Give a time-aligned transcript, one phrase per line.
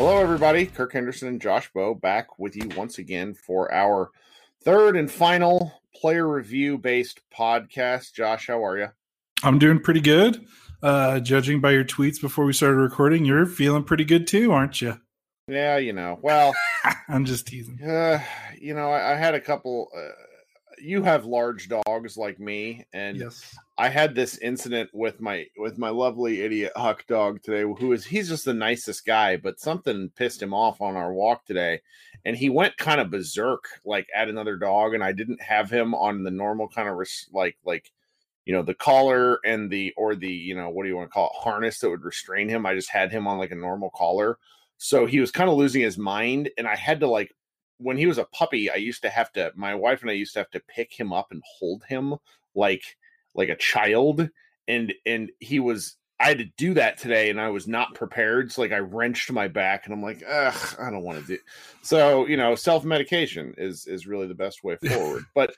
[0.00, 0.64] Hello, everybody.
[0.64, 4.10] Kirk Henderson and Josh Bowe back with you once again for our
[4.64, 8.14] third and final player review based podcast.
[8.14, 8.86] Josh, how are you?
[9.42, 10.46] I'm doing pretty good.
[10.82, 14.80] Uh, judging by your tweets before we started recording, you're feeling pretty good too, aren't
[14.80, 14.98] you?
[15.46, 16.18] Yeah, you know.
[16.22, 16.54] Well,
[17.10, 17.82] I'm just teasing.
[17.82, 18.22] Uh,
[18.58, 19.88] you know, I, I had a couple.
[19.94, 20.12] Uh,
[20.82, 23.54] you have large dogs like me, and Yes.
[23.80, 28.04] I had this incident with my with my lovely idiot Huck dog today, who is
[28.04, 31.80] he's just the nicest guy, but something pissed him off on our walk today,
[32.26, 35.94] and he went kind of berserk like at another dog, and I didn't have him
[35.94, 37.90] on the normal kind of res- like like
[38.44, 41.14] you know the collar and the or the you know what do you want to
[41.14, 42.66] call it harness that would restrain him.
[42.66, 44.36] I just had him on like a normal collar,
[44.76, 47.34] so he was kind of losing his mind, and I had to like
[47.78, 50.34] when he was a puppy, I used to have to my wife and I used
[50.34, 52.16] to have to pick him up and hold him
[52.54, 52.82] like
[53.34, 54.28] like a child
[54.68, 58.52] and and he was I had to do that today and I was not prepared.
[58.52, 61.38] So like I wrenched my back and I'm like, ugh, I don't want to do
[61.82, 65.24] so, you know, self-medication is is really the best way forward.
[65.34, 65.54] But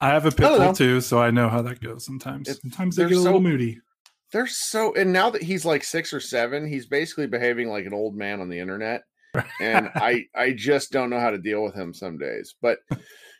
[0.00, 0.64] I have a pit I don't know.
[0.66, 2.48] bull too, so I know how that goes sometimes.
[2.48, 3.80] It- sometimes they they're get a little so- moody.
[4.32, 7.92] they're so and now that he's like six or seven, he's basically behaving like an
[7.94, 9.02] old man on the internet.
[9.60, 12.54] and I I just don't know how to deal with him some days.
[12.62, 12.78] But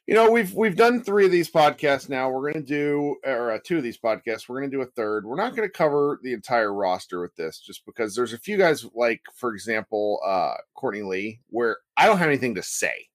[0.09, 2.31] you know, we've we've done three of these podcasts now.
[2.31, 4.49] We're going to do or uh, two of these podcasts.
[4.49, 5.27] We're going to do a third.
[5.27, 8.57] We're not going to cover the entire roster with this, just because there's a few
[8.57, 13.09] guys like, for example, uh, Courtney Lee, where I don't have anything to say,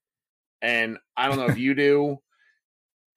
[0.61, 2.19] and I don't know if you do.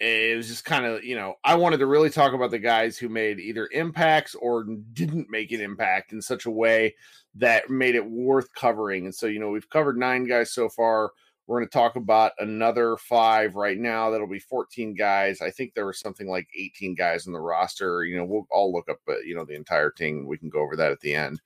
[0.01, 2.97] It was just kind of, you know, I wanted to really talk about the guys
[2.97, 6.95] who made either impacts or didn't make an impact in such a way
[7.35, 9.05] that made it worth covering.
[9.05, 11.13] And so, you know, we've covered nine guys so far.
[11.47, 14.11] We're going to talk about another five right now.
[14.11, 15.41] That'll be 14 guys.
[15.41, 18.05] I think there was something like 18 guys in the roster.
[18.05, 20.27] You know, we'll all look up, uh, you know, the entire team.
[20.27, 21.41] We can go over that at the end.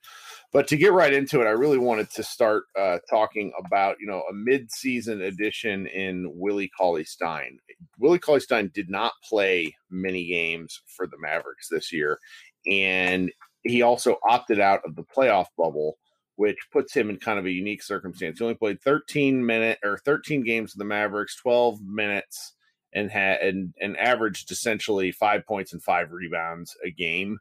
[0.51, 4.07] But to get right into it, I really wanted to start uh, talking about, you
[4.07, 7.59] know, a mid-season addition in Willie Cauley Stein.
[7.99, 12.19] Willie Cauley Stein did not play many games for the Mavericks this year,
[12.69, 13.31] and
[13.63, 15.97] he also opted out of the playoff bubble
[16.41, 18.39] which puts him in kind of a unique circumstance.
[18.39, 22.55] He only played 13 minute or 13 games with the Mavericks, 12 minutes,
[22.93, 27.37] and had and, and averaged essentially five points and five rebounds a game.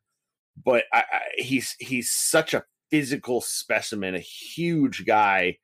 [0.62, 5.56] But I, I, he's he's such a physical specimen, a huge guy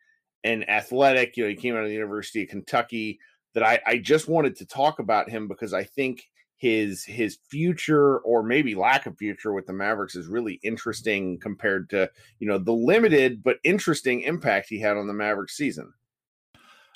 [0.42, 1.36] and athletic.
[1.36, 3.19] You know, he came out of the University of Kentucky.
[3.52, 6.25] That I, I just wanted to talk about him because I think
[6.56, 11.91] his his future or maybe lack of future with the Mavericks is really interesting compared
[11.91, 15.93] to you know the limited but interesting impact he had on the Mavericks season.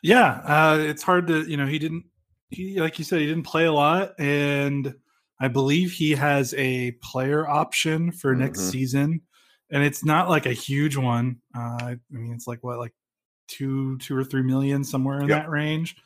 [0.02, 2.04] Yeah, uh, it's hard to you know he didn't
[2.50, 4.94] he like you said he didn't play a lot, and
[5.40, 8.70] I believe he has a player option for next Mhm.
[8.70, 9.20] season,
[9.70, 11.40] and it's not like a huge one.
[11.54, 12.94] Uh, I mean, it's like what like
[13.48, 15.42] two two or three million somewhere in Yep.
[15.44, 15.96] that range.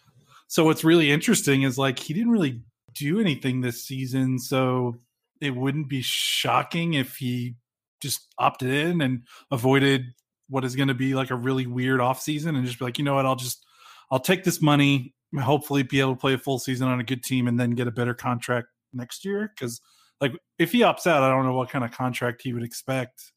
[0.48, 2.62] So what's really interesting is like he didn't really
[2.94, 4.96] do anything this season, so
[5.40, 7.54] it wouldn't be shocking if he
[8.00, 10.06] just opted in and avoided
[10.48, 12.98] what is going to be like a really weird off season and just be like,
[12.98, 13.64] you know what, I'll just
[14.10, 17.24] I'll take this money, hopefully be able to play a full season on a good
[17.24, 19.52] team and then get a better contract next year.
[19.58, 19.80] Cause
[20.20, 23.32] like if he opts out, I don't know what kind of contract he would expect,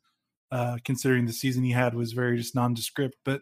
[0.51, 3.16] uh, considering the season he had was very just nondescript.
[3.25, 3.41] But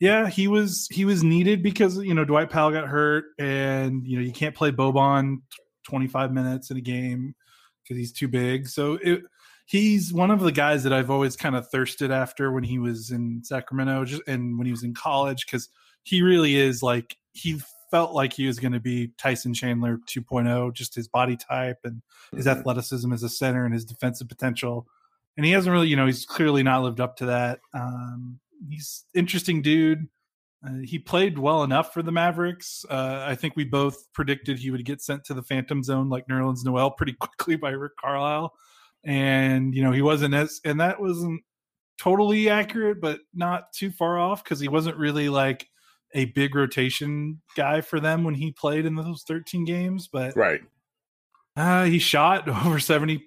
[0.00, 4.18] yeah, he was he was needed because you know Dwight Powell got hurt, and you
[4.18, 5.38] know you can't play Boban
[5.84, 7.34] twenty five minutes in a game
[7.82, 8.68] because he's too big.
[8.68, 9.22] So it,
[9.66, 13.10] he's one of the guys that I've always kind of thirsted after when he was
[13.10, 15.68] in Sacramento, just and when he was in college, because
[16.02, 20.72] he really is like he felt like he was going to be Tyson Chandler 2.0,
[20.74, 22.02] just his body type and
[22.34, 22.58] his Mhm.
[22.58, 24.88] athleticism as a center and his defensive potential.
[25.36, 27.60] And he hasn't really, you know, he's clearly not lived up to that.
[27.74, 30.06] Um, he's interesting dude.
[30.66, 32.84] Uh, he played well enough for the Mavericks.
[32.88, 36.26] Uh, I think we both predicted he would get sent to the Phantom Zone like
[36.28, 38.52] Nerlens Noel pretty quickly by Rick Carlisle,
[39.04, 41.42] and you know he wasn't as and that wasn't
[41.98, 45.66] totally accurate, but not too far off because he wasn't really like
[46.14, 50.08] a big rotation guy for them when he played in those 13 games.
[50.10, 50.60] But Right.
[51.56, 53.20] uh, he shot over 70%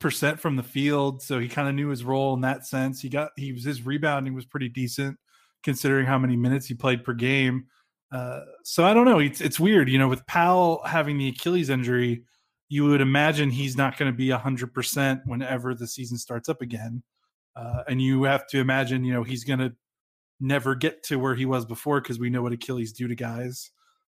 [0.00, 1.22] from the field.
[1.22, 3.00] So he kind of knew his role in that sense.
[3.00, 5.18] He got, he was, his rebounding was pretty decent
[5.62, 7.66] considering how many minutes he played per game.
[8.12, 9.18] Uh, so I don't know.
[9.18, 12.24] It's, it's weird, you know, with Powell having the Achilles injury,
[12.68, 17.02] you would imagine he's not going to be 100% whenever the season starts up again.
[17.54, 19.72] Uh, and you have to imagine, you know, he's going to
[20.40, 23.70] never get to where he was before because we know what Achilles do to guys.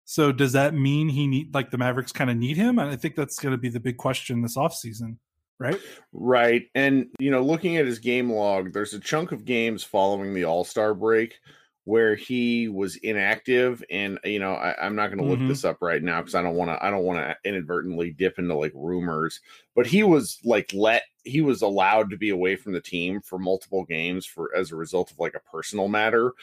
[0.06, 2.80] So does that mean he need like the Mavericks kind of need him?
[2.80, 5.18] And I think that's going to be the big question this offseason.
[5.62, 5.80] Right?
[6.12, 6.68] Right.
[6.76, 10.46] And, you know, looking at his game log, there's a chunk of games following the
[10.46, 11.40] All Star break
[11.86, 15.48] where he was inactive and you know I, am not going to look Mhm.
[15.48, 18.38] this up right now because i don't want to i don't want to inadvertently dip
[18.38, 19.42] into like rumors
[19.76, 23.40] but he was like let he was allowed to be away from the team for
[23.40, 26.34] multiple games for as a result of like a personal matter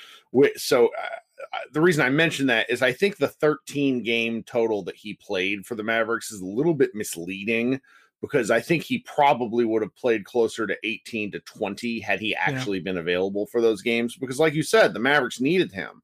[0.56, 4.82] so uh, uh, the reason i mention that is i think the 13 game total
[4.82, 7.81] that he played for the mavericks is a little bit misleading
[8.20, 12.35] because I think he probably would have played closer to 18 to 20 had he
[12.35, 14.17] actually been available for those games.
[14.17, 16.03] Because, like you said, the Mavericks needed him.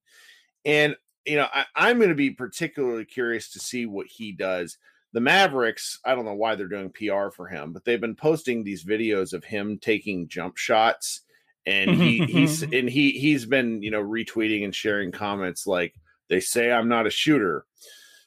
[0.64, 0.94] And,
[1.26, 4.78] you know, I, I'm going to be particularly curious to see what he does.
[5.12, 8.62] The Mavericks, I don't know why they're doing PR for him, but they've been posting
[8.62, 11.22] these videos of him taking jump shots.
[11.67, 15.94] And he he's and he he's been, you know, retweeting and sharing comments like
[16.28, 17.64] they say I'm not a shooter.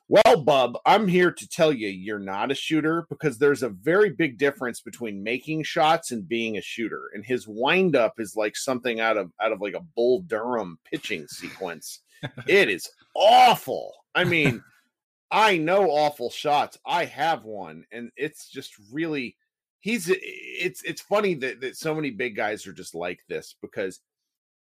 [0.09, 4.09] Well, Bub, I'm here to tell you you're not a shooter because there's a very
[4.09, 7.09] big difference between making shots and being a shooter.
[7.13, 11.27] And his windup is like something out of out of like a Bull Durham pitching
[11.27, 11.99] sequence.
[12.47, 13.93] it is awful.
[14.15, 14.63] I mean,
[15.31, 16.77] I know awful shots.
[16.85, 19.35] I have one, and it's just really
[19.81, 23.99] he's it's it's funny that, that so many big guys are just like this because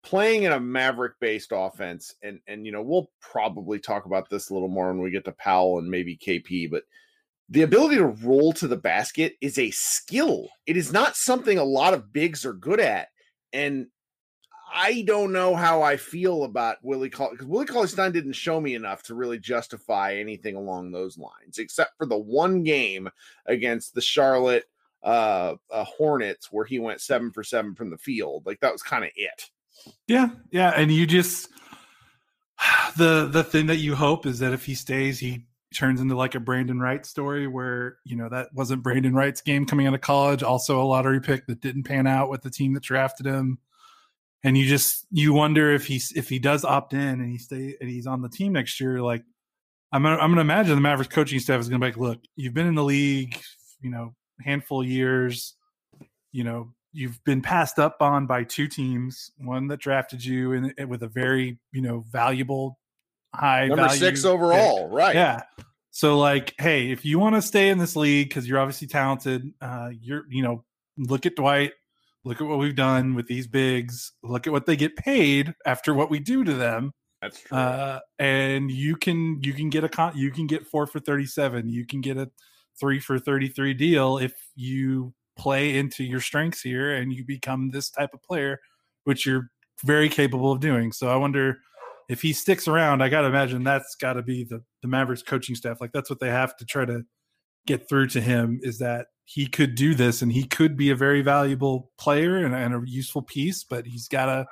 [0.02, 4.50] playing in a maverick based offense and and you know we'll probably talk about this
[4.50, 6.84] a little more when we get to Powell and maybe KP but
[7.48, 11.64] the ability to roll to the basket is a skill it is not something a
[11.64, 13.08] lot of bigs are good at
[13.52, 13.88] and
[14.72, 18.74] I don't know how I feel about Willie because Willie Cauley Stein didn't show me
[18.74, 23.08] enough to really justify anything along those lines, except for the one game
[23.46, 24.64] against the Charlotte
[25.02, 28.46] uh, uh Hornets where he went seven for seven from the field.
[28.46, 29.50] Like that was kind of it.
[30.06, 31.48] Yeah, yeah, and you just
[32.96, 36.34] the the thing that you hope is that if he stays, he turns into like
[36.34, 40.00] a Brandon Wright story where you know that wasn't Brandon Wright's game coming out of
[40.00, 43.58] college, also a lottery pick that didn't pan out with the team that drafted him,
[44.42, 47.76] and you just you wonder if he's if he does opt in and he stay
[47.80, 49.22] and he's on the team next year, like
[49.92, 52.54] I'm gonna, I'm gonna imagine the Mavericks coaching staff is gonna be like, look, you've
[52.54, 53.40] been in the league,
[53.80, 55.54] you know, handful of years,
[56.32, 60.74] you know, you've been passed up on by two teams, one that drafted you in,
[60.76, 62.78] in- with a very, you know, valuable
[63.34, 64.30] high Number value six pick.
[64.30, 65.14] overall, right?
[65.14, 65.42] Yeah.
[65.92, 69.52] So like, hey, if you want to stay in this league because you're obviously talented,
[69.60, 70.64] uh, you're you know,
[70.98, 71.72] look at Dwight,
[72.24, 75.94] look at what we've done with these bigs, look at what they get paid after
[75.94, 76.92] what we do to them,
[77.22, 77.56] that's true.
[77.58, 81.26] uh, and you can you can get a con- you can get four for thirty
[81.26, 82.30] seven, you can get a
[82.78, 87.70] three for thirty three deal if you play into your strengths here and you become
[87.70, 88.58] this type of player,
[89.04, 89.48] which you're
[89.84, 90.92] very capable of doing.
[90.92, 91.58] So I wonder
[92.10, 93.02] if he sticks around.
[93.02, 95.80] I got to imagine that's got to be the the Mavericks coaching staff.
[95.80, 97.04] Like that's what they have to try to
[97.66, 100.96] get through to him is that he could do this and he could be a
[100.96, 104.46] very valuable player and, and a useful piece, but he's got to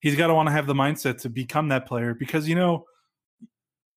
[0.00, 2.84] he's got to want to have the mindset to become that player because you know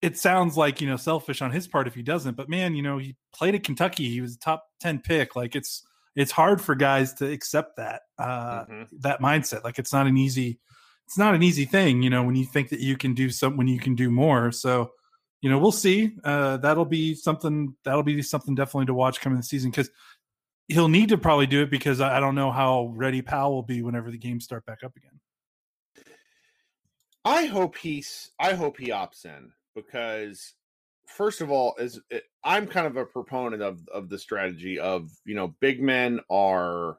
[0.02, 2.82] it sounds like you know selfish on his part if he doesn't but man you
[2.82, 5.84] know he played at kentucky he was a top 10 pick like it's
[6.16, 8.88] it's hard for guys to accept that uh Mhm.
[9.02, 10.60] that mindset like it's not an easy
[11.06, 13.58] it's not an easy thing you know when you think that you can do some
[13.58, 14.92] when you can do more so
[15.42, 19.38] you know we'll see uh that'll be something that'll be something definitely to watch coming
[19.38, 19.90] the season because
[20.68, 23.64] he'll need to probably do it because I I don't know how ready Powell will
[23.64, 25.20] be whenever the games start back up again.
[27.26, 30.54] I hope he's I hope he opts in because
[31.16, 35.10] first of all is it, I'm kind of a proponent of of the strategy of
[35.26, 36.98] you know big men are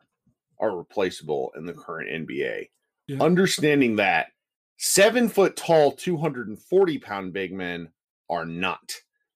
[0.58, 1.82] are replaceable in the mm.
[1.82, 2.68] current NBA.
[3.08, 3.22] Yeah.
[3.22, 4.28] Understanding that
[4.76, 7.88] seven foot tall, 240 pound big men
[8.28, 8.92] are not.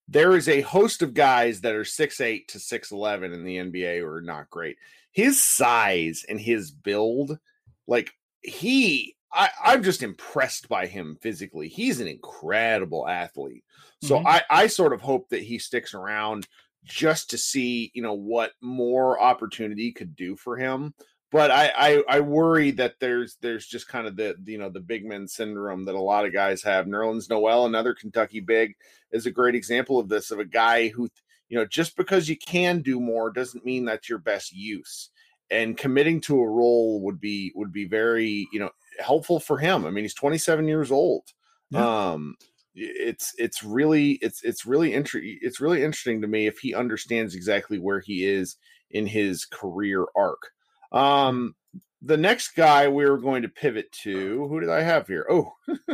[0.07, 4.01] There is a host of guys that are six eight to 6'11 in the NBA
[4.01, 4.77] who are not great.
[5.13, 7.39] His size and his build,
[7.87, 8.13] like
[8.43, 11.69] he I, I'm just impressed by him physically.
[11.69, 13.65] He's an incredible athlete.
[14.01, 14.27] So Mhm.
[14.27, 16.47] I, I sort of hope that he sticks around
[16.85, 20.95] just to see, you know, what more opportunity could do for him.
[21.33, 24.81] But I, I, I worry that there's there's just kind of the you know the
[24.81, 26.87] big men syndrome that a lot of guys have.
[26.87, 28.75] Nerlens Noel, another Kentucky big,
[29.11, 31.09] is a great example of this of a guy who
[31.49, 35.11] you know just because you can do more doesn't mean that's your best use.
[35.51, 39.85] And committing to a role would be would be very you know helpful for him.
[39.87, 41.25] I mean, he's 27 years old.
[41.71, 42.11] Yeah.
[42.13, 42.37] Um,
[42.75, 45.39] it's it's really it's it's really interesting.
[45.41, 48.57] It's really interesting to me if he understands exactly where he is
[48.91, 50.51] in his career arc.
[50.93, 51.55] Um,
[52.03, 55.27] the next guy we are going to pivot to, who did I have here?
[55.31, 55.53] Oh,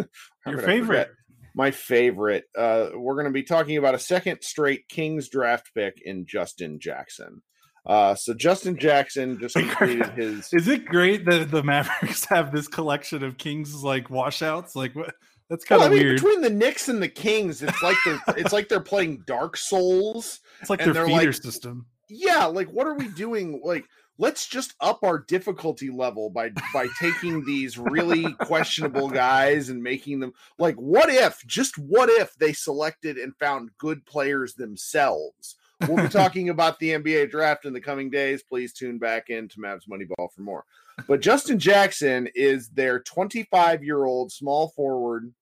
[0.46, 1.10] Your favorite.
[1.54, 2.44] My favorite.
[2.56, 6.78] Uh, we're going to be talking about a second straight Kings draft pick in Justin
[6.78, 7.42] Jackson.
[7.86, 10.52] Uh, so Justin Jackson just completed his.
[10.52, 14.76] Is it great that the Mavericks have this collection of Kings like washouts?
[14.76, 15.14] Like what?
[15.48, 16.16] That's kind of well, I mean, weird.
[16.20, 20.40] Between the Knicks and the Kings, it's like they're it's like they're playing Dark Souls.
[20.60, 21.86] It's like their feeder like, system.
[22.08, 23.60] Yeah, like what are we doing?
[23.64, 23.86] Like
[24.20, 30.20] let's just up our difficulty level by by taking these really questionable guys and making
[30.20, 35.56] them like what if just what if they selected and found good players themselves
[35.88, 39.48] we'll be talking about the nba draft in the coming days please tune back in
[39.48, 40.64] to mavs moneyball for more
[41.06, 45.32] but justin jackson is their 25 year old small forward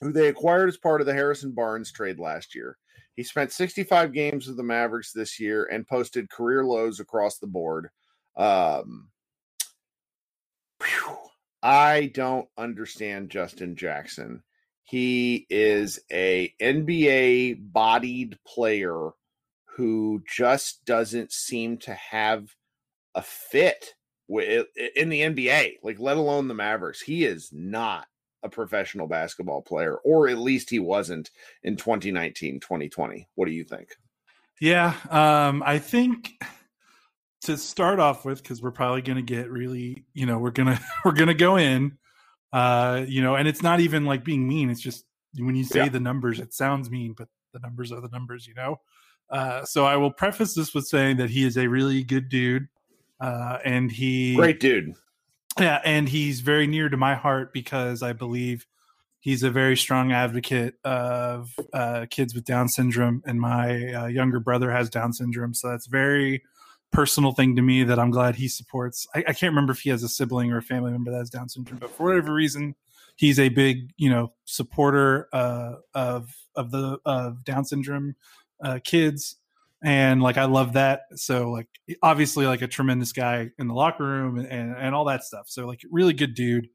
[0.00, 2.76] who they acquired as part of the harrison barnes trade last year
[3.20, 7.46] he spent 65 games with the Mavericks this year and posted career lows across the
[7.46, 7.90] board.
[8.34, 9.10] Um,
[10.82, 11.18] whew,
[11.62, 14.42] I don't understand Justin Jackson.
[14.84, 19.10] He is a NBA bodied player
[19.76, 22.54] who just doesn't seem to have
[23.14, 23.94] a fit
[24.28, 27.00] in the NBA, like let alone the Mavericks.
[27.00, 28.06] He is not
[28.42, 31.30] a professional basketball player, or at least he wasn't
[31.62, 33.28] in 2019, 2020.
[33.34, 33.88] What do you think?
[34.60, 36.32] Yeah, um, I think
[37.42, 40.78] to start off with because we're probably going to get really you know we're gonna
[41.04, 41.96] we're gonna go in
[42.52, 45.04] uh you know and it's not even like being mean it's just
[45.38, 45.88] when you say yeah.
[45.88, 48.76] the numbers it sounds mean but the numbers are the numbers you know
[49.30, 52.68] uh so i will preface this with saying that he is a really good dude
[53.20, 54.94] uh and he great dude.
[55.58, 58.66] Yeah and he's very near to my heart because i believe
[59.20, 64.40] he's a very strong advocate of uh kids with down syndrome and my uh, younger
[64.40, 65.54] brother has down syndrome.
[65.54, 66.42] So that's very
[66.90, 69.06] personal thing to me that I'm glad he supports.
[69.14, 71.30] I, I, can't remember if he has a sibling or a family member that has
[71.30, 72.74] Down syndrome, but for whatever reason,
[73.16, 78.16] he's a big you know supporter uh, of of the of Down syndrome
[78.62, 79.36] uh, kids,
[79.82, 81.02] and like I love that.
[81.14, 81.68] So like
[82.02, 85.46] obviously like a tremendous guy in the locker room and and, and all that stuff.
[85.48, 86.68] So like really good dude.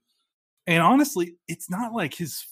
[0.68, 2.44] And honestly, it's not like his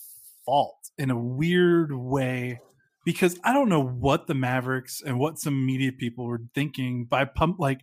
[0.45, 2.59] fault in a weird way
[3.05, 7.25] because I don't know what the Mavericks and what some media people were thinking by
[7.25, 7.81] pump like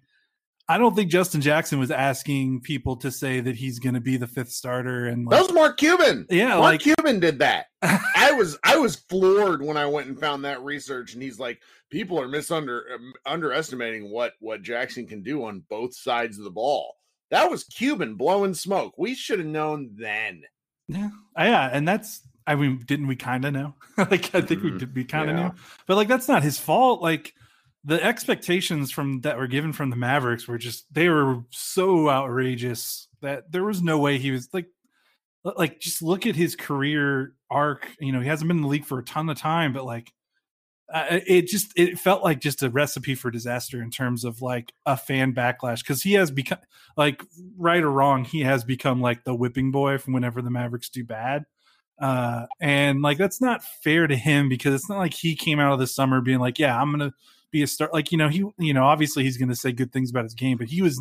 [0.68, 4.16] I don't think Justin Jackson was asking people to say that he's going to be
[4.16, 6.26] the fifth starter and like, that was Mark Cuban.
[6.30, 7.66] Yeah, Mark like, Cuban did that.
[8.20, 11.60] I was I was floored when I went and found that research, and he's like,
[11.88, 16.50] people are misunder um, underestimating what what Jackson can do on both sides of the
[16.50, 16.96] ball.
[17.30, 18.94] That was Cuban blowing smoke.
[18.98, 20.42] We should have known then.
[20.86, 21.08] Yeah,
[21.38, 23.74] yeah, and that's I mean, didn't we kind of know?
[23.96, 24.72] like, I think mm-hmm.
[24.72, 24.94] we did.
[24.94, 25.42] We kind of yeah.
[25.44, 25.54] knew,
[25.86, 27.00] but like, that's not his fault.
[27.00, 27.32] Like,
[27.84, 33.08] the expectations from that were given from the Mavericks were just they were so outrageous
[33.22, 34.66] that there was no way he was like,
[35.44, 37.88] like just look at his career arc.
[37.98, 40.12] You know, he hasn't been in the league for a ton of time, but like,
[40.92, 44.72] uh, it just it felt like just a recipe for disaster in terms of like
[44.86, 46.58] a fan backlash because he has become
[46.96, 47.22] like
[47.56, 51.04] right or wrong he has become like the whipping boy from whenever the Mavericks do
[51.04, 51.44] bad
[52.00, 55.74] uh, and like that's not fair to him because it's not like he came out
[55.74, 57.12] of the summer being like, yeah, I'm gonna
[57.50, 57.90] be a star.
[57.92, 60.56] Like you know, he you know obviously he's gonna say good things about his game,
[60.56, 60.98] but he was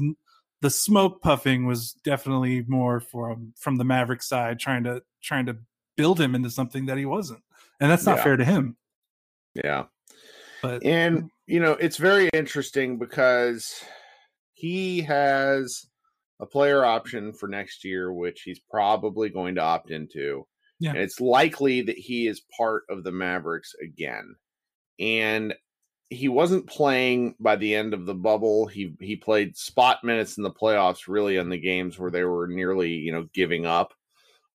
[0.62, 5.58] the smoke puffing was definitely more from from the Maverick side, trying to trying to
[5.96, 7.42] build him into something that he wasn't,
[7.80, 8.24] and that's not yeah.
[8.24, 8.78] fair to him.
[9.56, 9.86] Yeah,
[10.62, 13.84] but and you know it's very interesting because
[14.54, 15.86] he has
[16.39, 20.46] a player option for next year, which he's probably going to opt into.
[20.80, 20.92] Yeah.
[20.92, 24.36] And it's likely that he is part of the Mavericks again.
[25.00, 25.54] And
[26.10, 28.66] he wasn't playing by the end of the bubble.
[28.66, 32.48] He he played spot minutes in the playoffs, really in the games where they were
[32.48, 33.94] nearly, you know, giving up.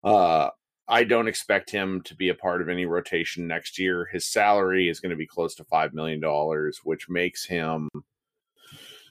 [0.02, 0.50] Uh,
[0.86, 4.08] I don't expect him to be a part of any rotation next year.
[4.12, 7.88] His salary is going to be close to five million dollars, which makes him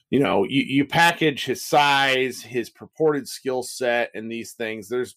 [0.10, 4.88] you know, you, you package his size, his purported skill set, and these things.
[4.88, 5.16] There's,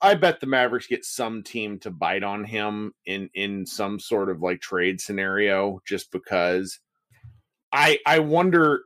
[0.00, 4.28] I bet the Mavericks get some team to bite on him in in some sort
[4.30, 6.80] of like trade scenario, just because.
[7.72, 8.84] I I wonder,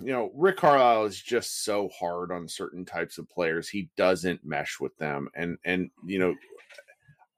[0.00, 3.68] you know, Rick Carlisle is just so hard on certain types of players.
[3.68, 6.34] He doesn't mesh with them, and and you know,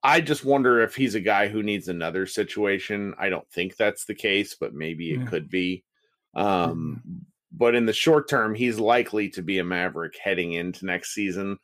[0.02, 3.14] I just wonder if he's a guy who needs another situation.
[3.18, 5.26] I don't think that's the case, but maybe it yeah.
[5.26, 5.84] could be.
[6.34, 7.02] Um,
[7.52, 11.58] but in the short term, he's likely to be a Maverick heading into next season,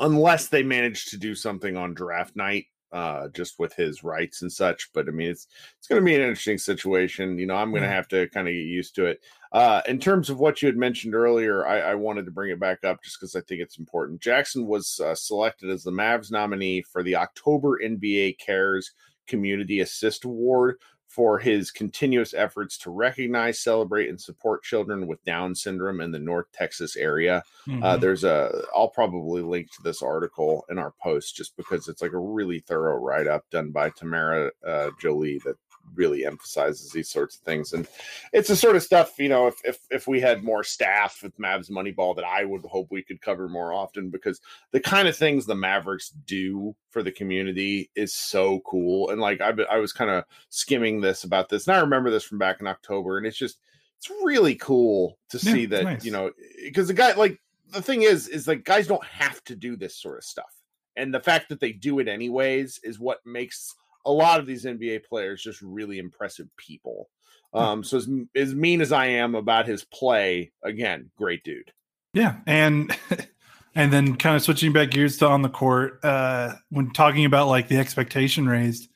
[0.00, 4.52] unless they manage to do something on draft night, uh, just with his rights and
[4.52, 4.90] such.
[4.92, 5.46] But I mean, it's
[5.78, 7.38] it's going to be an interesting situation.
[7.38, 9.20] You know, I'm going to have to kind of get used to it.
[9.52, 12.60] Uh, in terms of what you had mentioned earlier, I, I wanted to bring it
[12.60, 14.20] back up just because I think it's important.
[14.20, 18.92] Jackson was uh, selected as the Mavs nominee for the October NBA Cares
[19.26, 20.76] Community Assist Award
[21.12, 26.18] for his continuous efforts to recognize, celebrate, and support children with Down syndrome in the
[26.18, 27.42] North Texas area.
[27.68, 27.82] Mm-hmm.
[27.82, 32.00] Uh, there's a, I'll probably link to this article in our post just because it's
[32.00, 35.56] like a really thorough write up done by Tamara uh, Jolie that
[35.94, 37.72] really emphasizes these sorts of things.
[37.72, 37.86] And
[38.32, 41.36] it's the sort of stuff, you know, if if if we had more staff with
[41.38, 45.16] Mavs Moneyball that I would hope we could cover more often because the kind of
[45.16, 49.10] things the Mavericks do for the community is so cool.
[49.10, 52.24] And like I I was kind of skimming this about this, and I remember this
[52.24, 53.58] from back in October, and it's just
[53.98, 56.04] it's really cool to yeah, see that nice.
[56.04, 56.30] you know
[56.64, 57.38] because the guy like
[57.70, 60.52] the thing is is like guys don't have to do this sort of stuff
[60.96, 64.64] and the fact that they do it anyways is what makes a lot of these
[64.64, 67.08] NBA players just really impressive people.
[67.52, 67.58] Hmm.
[67.58, 71.72] Um, so as, as mean as I am about his play, again, great dude.
[72.14, 72.96] Yeah, and
[73.74, 77.48] and then kind of switching back gears to on the court, uh, when talking about
[77.48, 78.88] like the expectation raised,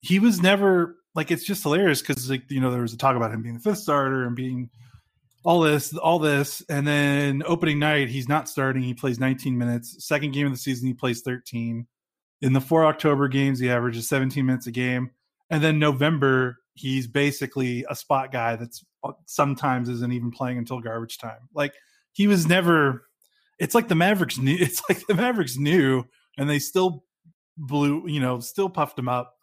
[0.00, 3.16] he was never like it's just hilarious because like you know there was a talk
[3.16, 4.70] about him being the fifth starter and being
[5.44, 8.82] all this, all this, and then opening night he's not starting.
[8.82, 10.04] He plays 19 minutes.
[10.06, 11.86] Second game of the season he plays 13.
[12.40, 15.10] In the four October games, he averages 17 minutes a game.
[15.50, 20.80] And then November, he's basically a spot guy that's uh, sometimes isn't even playing until
[20.80, 21.48] garbage time.
[21.54, 21.74] Like
[22.12, 23.04] he was never.
[23.58, 24.56] It's like the Mavericks knew.
[24.60, 26.04] It's like the Mavericks knew,
[26.36, 27.04] and they still
[27.56, 28.06] blew.
[28.06, 29.34] You know, still puffed him up.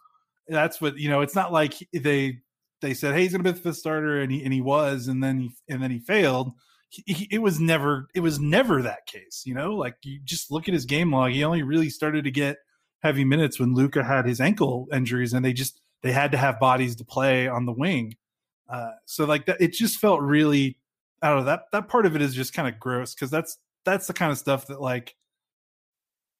[0.47, 1.21] That's what you know.
[1.21, 2.39] It's not like they
[2.81, 5.07] they said, "Hey, he's going to be the fifth starter," and he and he was,
[5.07, 6.51] and then he and then he failed.
[6.89, 9.43] He, he, it was never it was never that case.
[9.45, 11.31] You know, like you just look at his game log.
[11.31, 12.57] He only really started to get
[13.05, 16.59] heavy minutes when Luka had his ankle injuries, and they just they had to have
[16.59, 18.15] bodies to play on the wing.
[18.67, 20.77] Uh, so like that, it just felt really.
[21.21, 23.57] I don't know that that part of it is just kind of gross because that's
[23.85, 25.15] that's the kind of stuff that like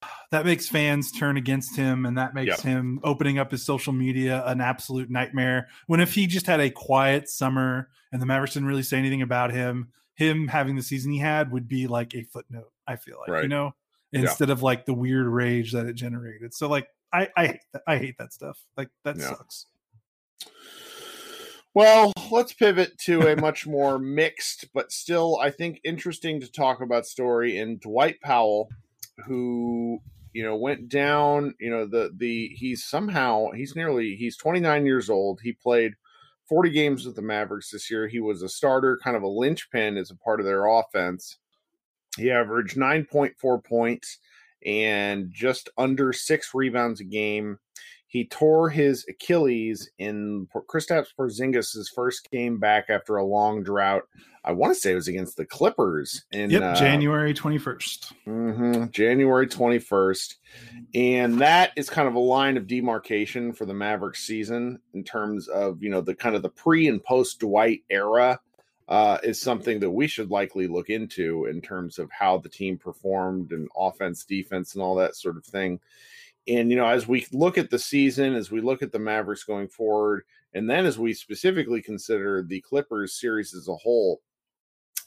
[0.32, 2.60] that makes fans turn against him and that makes yep.
[2.60, 6.68] him opening up his social media an absolute nightmare when if he just had a
[6.68, 11.10] quiet summer and the mavericks didn't really say anything about him him having the season
[11.10, 13.42] he had would be like a footnote i feel like right.
[13.42, 13.74] you know
[14.20, 14.52] instead yeah.
[14.52, 16.54] of like the weird rage that it generated.
[16.54, 18.58] So like I I hate that, I hate that stuff.
[18.76, 19.28] Like that yeah.
[19.28, 19.66] sucks.
[21.74, 26.80] Well, let's pivot to a much more mixed but still I think interesting to talk
[26.80, 28.68] about story in Dwight Powell
[29.26, 30.00] who
[30.32, 35.08] you know went down, you know the the he's somehow he's nearly he's 29 years
[35.08, 35.40] old.
[35.42, 35.94] He played
[36.48, 38.06] 40 games with the Mavericks this year.
[38.06, 41.38] He was a starter, kind of a linchpin as a part of their offense.
[42.16, 44.18] He averaged 9.4 points
[44.64, 47.58] and just under six rebounds a game.
[48.08, 54.04] He tore his Achilles in Kristaps Porzingis' first game back after a long drought.
[54.44, 58.12] I want to say it was against the Clippers in yep, uh, January 21st.
[58.28, 60.34] Mm-hmm, January 21st.
[60.94, 65.48] And that is kind of a line of demarcation for the Mavericks season in terms
[65.48, 68.38] of, you know, the kind of the pre and post Dwight era
[68.88, 72.78] uh, is something that we should likely look into in terms of how the team
[72.78, 75.80] performed and offense, defense, and all that sort of thing.
[76.48, 79.42] And, you know, as we look at the season, as we look at the Mavericks
[79.42, 80.22] going forward,
[80.54, 84.20] and then as we specifically consider the Clippers series as a whole,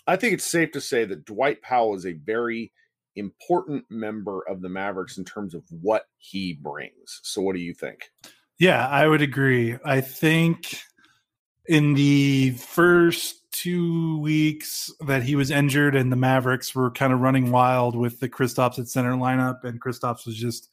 [0.06, 2.74] I think it's safe to say that Dwight Powell is a very
[3.16, 7.22] important member of the Mavericks in terms of what he brings.
[7.24, 8.12] So, what do you think?
[8.60, 9.78] Yeah, I would agree.
[9.86, 10.82] I think
[11.68, 17.20] in the first two weeks that he was injured and the Mavericks were kind of
[17.20, 20.70] running wild with the Kristaps at center lineup, and Kristaps was just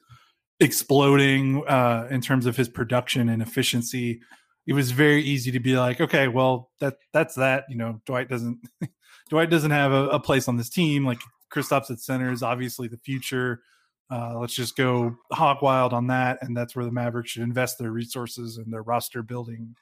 [0.60, 4.20] exploding uh, in terms of his production and efficiency.
[4.66, 7.64] It was very easy to be like, okay, well, that that's that.
[7.68, 8.58] You know, Dwight doesn't
[9.30, 11.06] Dwight doesn't have a, a place on this team.
[11.06, 11.20] Like
[11.52, 13.62] Kristaps at center is obviously the future.
[14.10, 17.78] Uh, let's just go hog wild on that, and that's where the Mavericks should invest
[17.78, 19.74] their resources and their roster building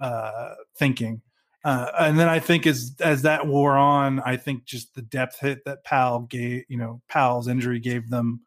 [0.00, 1.20] uh, thinking.
[1.64, 5.38] Uh, and then I think as as that wore on, I think just the depth
[5.38, 8.40] hit that Powell gave, you know, Powell's injury gave them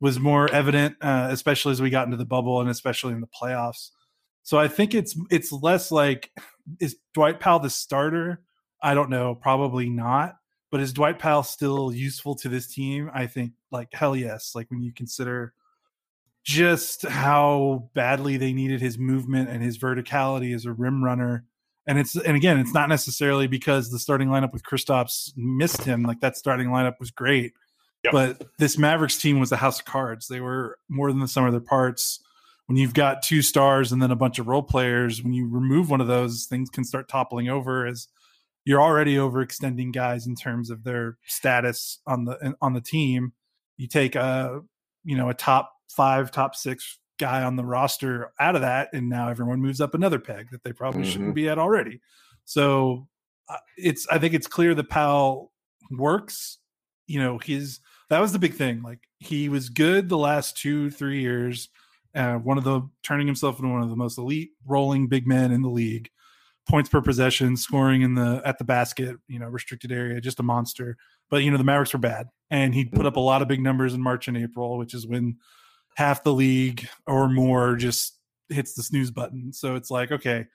[0.00, 3.28] was more evident, uh, especially as we got into the bubble and especially in the
[3.28, 3.90] playoffs.
[4.42, 6.32] So I think it's it's less like
[6.80, 8.42] is Dwight Powell the starter?
[8.82, 10.36] I don't know, probably not.
[10.70, 13.10] But is Dwight Powell still useful to this team?
[13.14, 14.52] I think like hell yes.
[14.54, 15.54] Like when you consider
[16.42, 21.44] just how badly they needed his movement and his verticality as a rim runner
[21.86, 26.02] and it's and again, it's not necessarily because the starting lineup with Kristaps missed him.
[26.02, 27.52] Like that starting lineup was great,
[28.02, 28.12] yep.
[28.12, 30.26] but this Mavericks team was a house of cards.
[30.26, 32.20] They were more than the sum of their parts.
[32.66, 35.88] When you've got two stars and then a bunch of role players, when you remove
[35.88, 38.08] one of those, things can start toppling over as
[38.64, 43.32] you're already overextending guys in terms of their status on the on the team.
[43.76, 44.62] You take a
[45.04, 49.08] you know a top five, top six guy on the roster out of that, and
[49.08, 51.10] now everyone moves up another peg that they probably mm-hmm.
[51.10, 52.00] shouldn't be at already.
[52.44, 53.08] So
[53.48, 55.52] uh, it's I think it's clear that Powell
[55.90, 56.58] works.
[57.06, 58.82] You know, his that was the big thing.
[58.82, 61.68] Like he was good the last two three years.
[62.14, 65.52] Uh, one of the turning himself into one of the most elite rolling big men
[65.52, 66.08] in the league.
[66.68, 70.42] Points per possession, scoring in the at the basket, you know, restricted area, just a
[70.42, 70.96] monster.
[71.30, 73.06] But you know, the Mavericks were bad, and he put mm.
[73.06, 75.36] up a lot of big numbers in March and April, which is when
[75.96, 79.52] half the league or more just hits the snooze button.
[79.52, 80.46] So it's like, okay,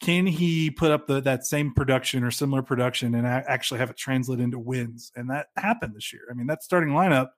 [0.00, 3.96] can he put up the that same production or similar production and actually have it
[3.96, 5.10] translate into wins?
[5.16, 6.22] And that happened this year.
[6.30, 7.28] I mean, that starting lineup,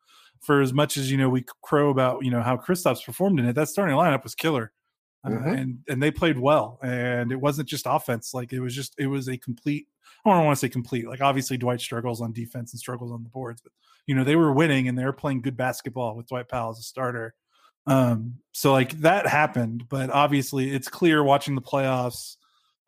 [0.40, 3.46] for as much as you know, we crow about you know how Kristaps performed in
[3.46, 3.55] it.
[3.55, 4.72] That starting lineup was killer,
[5.26, 5.48] mm-hmm.
[5.48, 6.78] uh, and and they played well.
[6.83, 9.87] And it wasn't just offense; like it was just it was a complete.
[10.24, 11.09] I don't want to say complete.
[11.09, 13.72] Like obviously Dwight struggles on defense and struggles on the boards, but
[14.07, 16.78] you know they were winning and they were playing good basketball with Dwight Powell as
[16.78, 17.35] a starter.
[17.87, 22.37] Um, so like that happened, but obviously it's clear watching the playoffs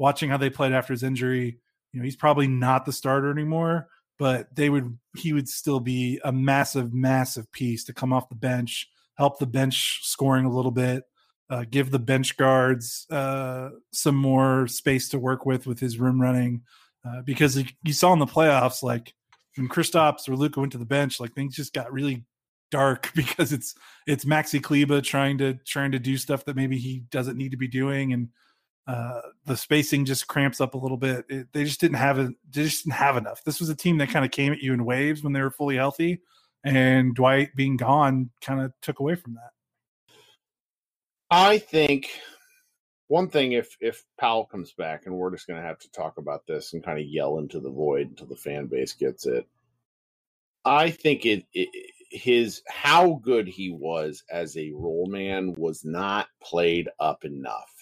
[0.00, 1.58] watching how they played after his injury,
[1.92, 3.86] you know, he's probably not the starter anymore,
[4.18, 8.34] but they would he would still be a massive, massive piece to come off the
[8.34, 11.04] bench, help the bench scoring a little bit,
[11.50, 16.20] uh, give the bench guards uh, some more space to work with with his rim
[16.20, 16.62] running,
[17.04, 19.14] uh, because you saw in the playoffs like
[19.56, 22.24] when Kristaps or Luka went to the bench, like things just got really
[22.70, 23.74] dark because it's
[24.06, 27.56] it's Maxi Kleber trying to trying to do stuff that maybe he doesn't need to
[27.56, 28.28] be doing and
[28.86, 31.24] uh, the spacing just cramps up a little bit.
[31.28, 32.34] It, they just didn't have it.
[32.50, 33.44] They just didn't have enough.
[33.44, 35.50] This was a team that kind of came at you in waves when they were
[35.50, 36.20] fully healthy,
[36.64, 39.50] and Dwight being gone kind of took away from that.
[41.30, 42.08] I think
[43.08, 46.18] one thing if if Powell comes back, and we're just going to have to talk
[46.18, 49.46] about this and kind of yell into the void until the fan base gets it.
[50.64, 51.68] I think it, it
[52.10, 57.72] his how good he was as a roll man was not played up enough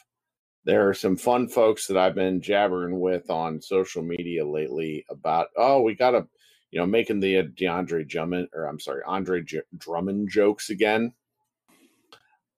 [0.65, 5.49] there are some fun folks that I've been jabbering with on social media lately about,
[5.57, 6.29] oh, we got to,
[6.71, 11.15] you know, making the uh, DeAndre Drummond, or I'm sorry, Andre J- Drummond jokes again.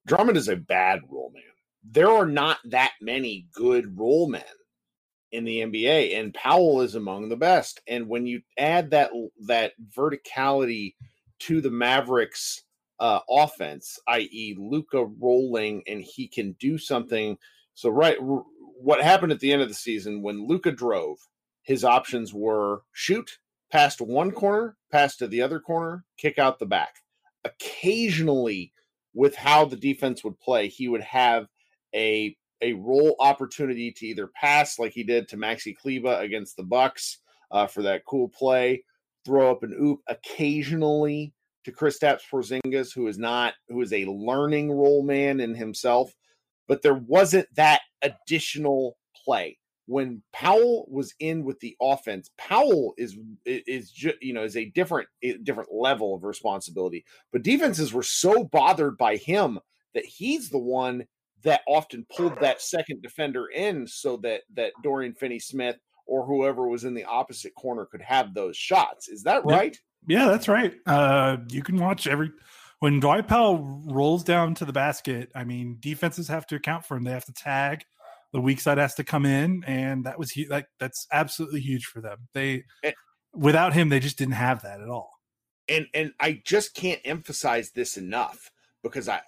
[0.07, 1.43] Drummond is a bad roll man.
[1.83, 4.43] There are not that many good roll men
[5.33, 7.81] in the NBA, and Powell is among the best.
[7.87, 9.11] And when you add that
[9.47, 10.95] that verticality
[11.41, 12.63] to the Mavericks
[12.99, 17.39] uh, offense, i.e., Luka rolling, and he can do something
[17.81, 21.17] so right, what happened at the end of the season when Luka drove,
[21.63, 23.39] his options were shoot
[23.73, 26.97] past one corner, pass to the other corner, kick out the back.
[27.43, 28.75] Occasionally,
[29.15, 31.47] with how the defense would play, he would have
[31.95, 36.63] a a roll opportunity to either pass like he did to Maxi Kleber against the
[36.63, 37.19] Bucks
[37.51, 38.85] uh, for that cool play,
[39.25, 41.33] throw up an oop occasionally
[41.65, 46.15] to Kristaps Porzingis, who is not who is a learning roll man in himself
[46.71, 49.59] but there wasn't that additional play
[49.91, 52.31] when Powell was in with the offense.
[52.39, 55.09] Powell is is just you know is a different
[55.43, 59.59] different level of responsibility, but defenses were so bothered by him
[59.95, 61.05] that he's the one
[61.43, 65.77] that often pulled that second defender in so that that Dorian Finney-Smith
[66.07, 69.09] or whoever was in the opposite corner could have those shots.
[69.09, 69.77] Is that right?
[70.07, 70.73] Yeah, that's right.
[70.87, 72.31] Uh, you can watch every
[72.79, 76.97] when Dwight Powell rolls down to the basket, I mean, defenses have to account for
[76.97, 77.03] him.
[77.03, 77.85] They have to tag.
[78.33, 82.01] The weak side has to come in, and that was like that's absolutely huge for
[82.01, 82.29] them.
[82.33, 82.95] They and,
[83.35, 85.11] without him, they just didn't have that at all.
[85.69, 88.51] And and I just can't emphasize this enough
[88.83, 89.21] because I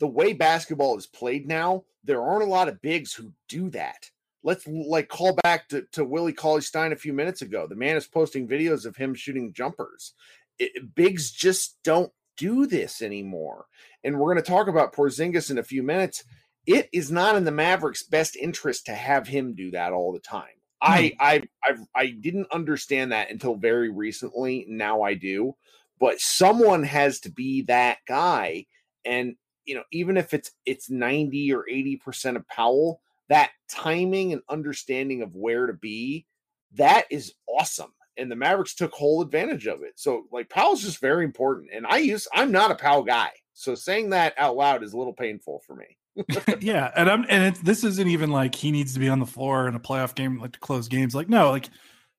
[0.00, 4.10] the way basketball is played now, there aren't a lot of bigs who do that.
[4.44, 7.66] Let's like call back to, to Willie Cauley Stein a few minutes ago.
[7.66, 10.14] The man is posting videos of him shooting jumpers.
[10.58, 13.66] It, bigs just don't do this anymore.
[14.04, 16.24] And we're going to talk about Porzingis in a few minutes.
[16.68, 20.18] It is not in the Mavericks' best interest to have him do that all the
[20.18, 20.44] time.
[20.82, 20.92] Hmm.
[20.92, 24.66] I I I've, I didn't understand that until very recently.
[24.68, 25.56] Now I do.
[25.98, 28.66] But someone has to be that guy,
[29.06, 33.00] and you know, even if it's it's ninety or eighty percent of Powell,
[33.30, 36.26] that timing and understanding of where to be,
[36.74, 39.92] that is awesome and the Mavericks took whole advantage of it.
[39.94, 41.70] So like Powell's just very important.
[41.72, 43.30] And I use I'm not a Powell guy.
[43.54, 45.96] So saying that out loud is a little painful for me.
[46.60, 49.68] yeah, and I'm and this isn't even like he needs to be on the floor
[49.68, 51.14] in a playoff game like to close games.
[51.14, 51.68] Like no, like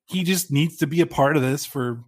[0.05, 2.03] he just needs to be a part of this for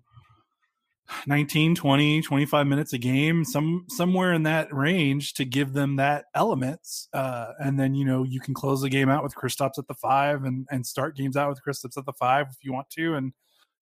[1.27, 6.23] 19 20 25 minutes a game some somewhere in that range to give them that
[6.34, 9.77] elements uh, and then you know you can close the game out with Chris Kristaps
[9.77, 12.58] at the 5 and and start games out with Chris Kristaps at the 5 if
[12.63, 13.34] you want to and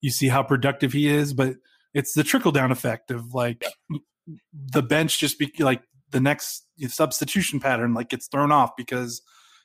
[0.02, 1.56] you see how productive he is, but
[1.93, 3.63] it's the trickle down effect of like
[4.54, 9.22] the bench just be like the next substitution pattern like gets thrown off because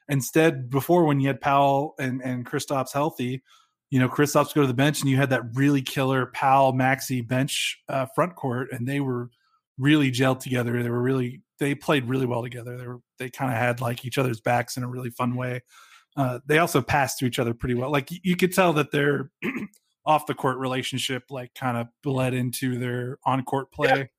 [0.08, 3.42] instead before when you had Powell and and Kristaps healthy,
[3.90, 7.26] you know Kristaps go to the bench and you had that really killer Powell Maxi
[7.26, 9.30] bench uh, front court and they were
[9.78, 10.82] really gelled together.
[10.82, 12.76] They were really they played really well together.
[12.76, 15.62] They were they kind of had like each other's backs in a really fun way.
[16.16, 17.90] Uh, they also passed to each other pretty well.
[17.90, 19.30] Like you could tell that their
[20.06, 24.10] off the court relationship like kind of bled into their on court play.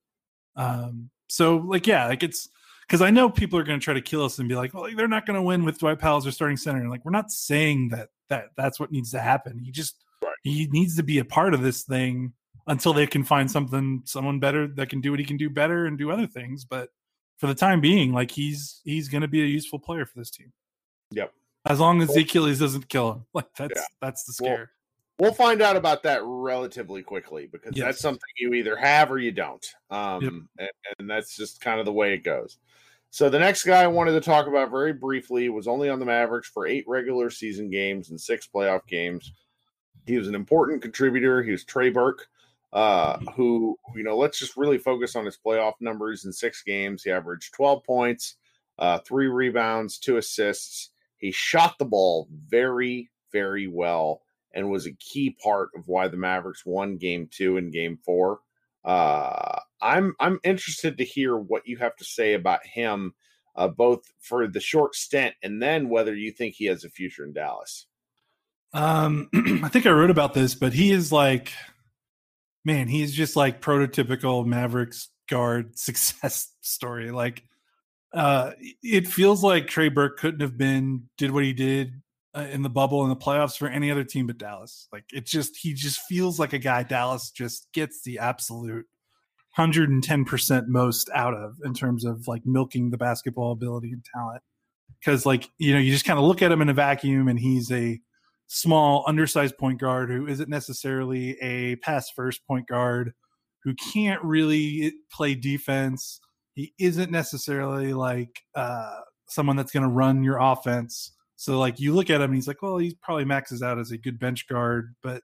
[0.57, 0.65] Yeah.
[0.65, 2.49] Um, so like yeah, like it's
[2.87, 4.83] because I know people are going to try to kill us and be like, well,
[4.83, 6.79] like, they're not going to win with Dwight Powell as their starting center.
[6.79, 9.59] And like we're not saying that that that's what needs to happen.
[9.59, 10.33] He just right.
[10.43, 12.33] he needs to be a part of this thing
[12.67, 15.85] until they can find something someone better that can do what he can do better
[15.85, 16.65] and do other things.
[16.65, 16.89] But
[17.37, 20.29] for the time being, like he's he's going to be a useful player for this
[20.29, 20.51] team.
[21.11, 21.31] Yep.
[21.67, 23.85] As long as well, the Achilles doesn't kill him, like that's yeah.
[24.01, 24.57] that's the scare.
[24.57, 24.67] Well,
[25.19, 27.85] we'll find out about that relatively quickly because yes.
[27.85, 29.65] that's something you either have or you don't.
[29.89, 30.33] Um, yep.
[30.59, 32.57] and, and that's just kind of the way it goes.
[33.11, 36.05] So the next guy I wanted to talk about very briefly was only on the
[36.05, 39.31] Mavericks for eight regular season games and six playoff games.
[40.05, 41.41] He was an important contributor.
[41.41, 42.27] He was Trey Burke
[42.75, 47.03] uh, who, you know, let's just really focus on his playoff numbers in six games.
[47.03, 48.35] He averaged 12 points,
[48.77, 50.91] uh, three rebounds, two assists.
[51.15, 54.23] He shot the ball very, very well
[54.55, 58.39] and was a key part of why the Mavericks won game two and game four.
[58.83, 63.13] Uh, I'm I'm interested to hear what you have to say about him,
[63.55, 67.25] uh, both for the short stint and then whether you think he has a future
[67.25, 67.85] in Dallas.
[68.73, 69.29] Um,
[69.63, 71.51] I think I wrote about this, but he is like
[72.65, 77.11] man, he's just like prototypical Mavericks guard success story.
[77.11, 77.43] Like,
[78.13, 82.01] uh, it feels like Trey Burke couldn't have been did what he did
[82.41, 84.87] in the bubble in the playoffs for any other team but Dallas.
[84.91, 88.85] Like, it just he just feels like a guy Dallas just gets the absolute
[89.57, 94.41] 110% most out of in terms of like milking the basketball ability and talent.
[94.99, 97.39] Because like you know, you just kind of look at him in a vacuum, and
[97.39, 97.99] he's a
[98.47, 103.13] small, undersized point guard who isn't necessarily a pass first point guard,
[103.63, 106.19] who can't really play defense.
[106.53, 111.11] He isn't necessarily like uh, someone that's going to run your offense.
[111.45, 113.91] So, like, you look at him, and he's like, well, he probably maxes out as
[113.91, 115.21] a good bench guard, but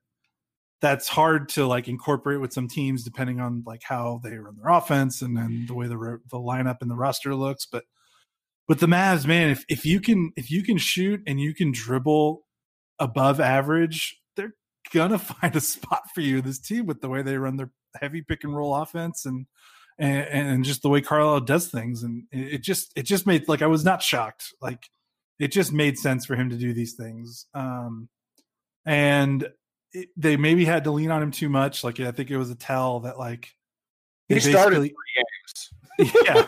[0.80, 4.72] that's hard to like incorporate with some teams depending on like how they run their
[4.72, 7.66] offense and then the way the the lineup and the roster looks.
[7.66, 7.86] But
[8.68, 11.72] with the Mavs, man, if if you can if you can shoot and you can
[11.72, 12.44] dribble
[13.00, 14.54] above average, they're
[14.94, 16.40] gonna find a spot for you.
[16.40, 19.48] This team with the way they run their heavy pick and roll offense and
[19.98, 23.64] and, and just the way Carlisle does things, and it just it just made like
[23.64, 24.54] I was not shocked.
[24.62, 24.84] Like
[25.42, 27.48] it just made sense for him to do these things.
[27.56, 28.10] Um,
[28.86, 29.50] and
[29.92, 31.84] it, they maybe had to lean on him too much.
[31.84, 33.50] Like I think it was a tell that like
[34.30, 34.94] he started three
[35.98, 36.16] games.
[36.28, 36.46] yeah,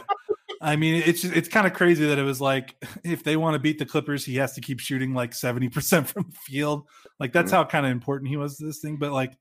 [0.62, 3.60] I mean, it's it's kind of crazy that it was like if they want to
[3.60, 6.88] beat the Clippers, he has to keep shooting like seventy percent from the field.
[7.20, 7.58] Like that's mm-hmm.
[7.58, 8.98] how kind of important he was to this thing.
[8.98, 9.36] But like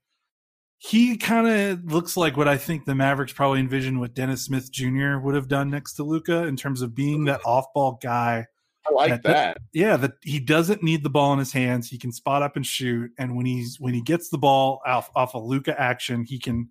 [0.79, 4.71] he kind of looks like what I think the Mavericks probably envisioned what Dennis Smith
[4.71, 5.19] Jr.
[5.19, 8.47] would have done next to Luka in terms of being that off ball guy.
[8.87, 9.57] I like that, that.
[9.71, 11.89] Yeah, that he doesn't need the ball in his hands.
[11.89, 13.11] He can spot up and shoot.
[13.17, 16.69] And when he's when he gets the ball off off a Luka action, he can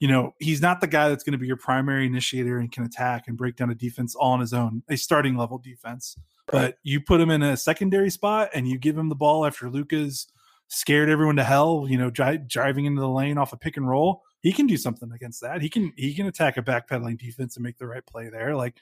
[0.00, 2.84] you know, he's not the guy that's going to be your primary initiator and can
[2.84, 6.16] attack and break down a defense all on his own, a starting level defense.
[6.52, 6.60] Right.
[6.60, 9.70] But you put him in a secondary spot and you give him the ball after
[9.70, 10.26] Luka's
[10.68, 13.88] scared everyone to hell, you know, dri- driving into the lane off a pick and
[13.88, 14.22] roll.
[14.42, 15.62] He can do something against that.
[15.62, 18.54] He can he can attack a backpedaling defense and make the right play there.
[18.54, 18.76] Like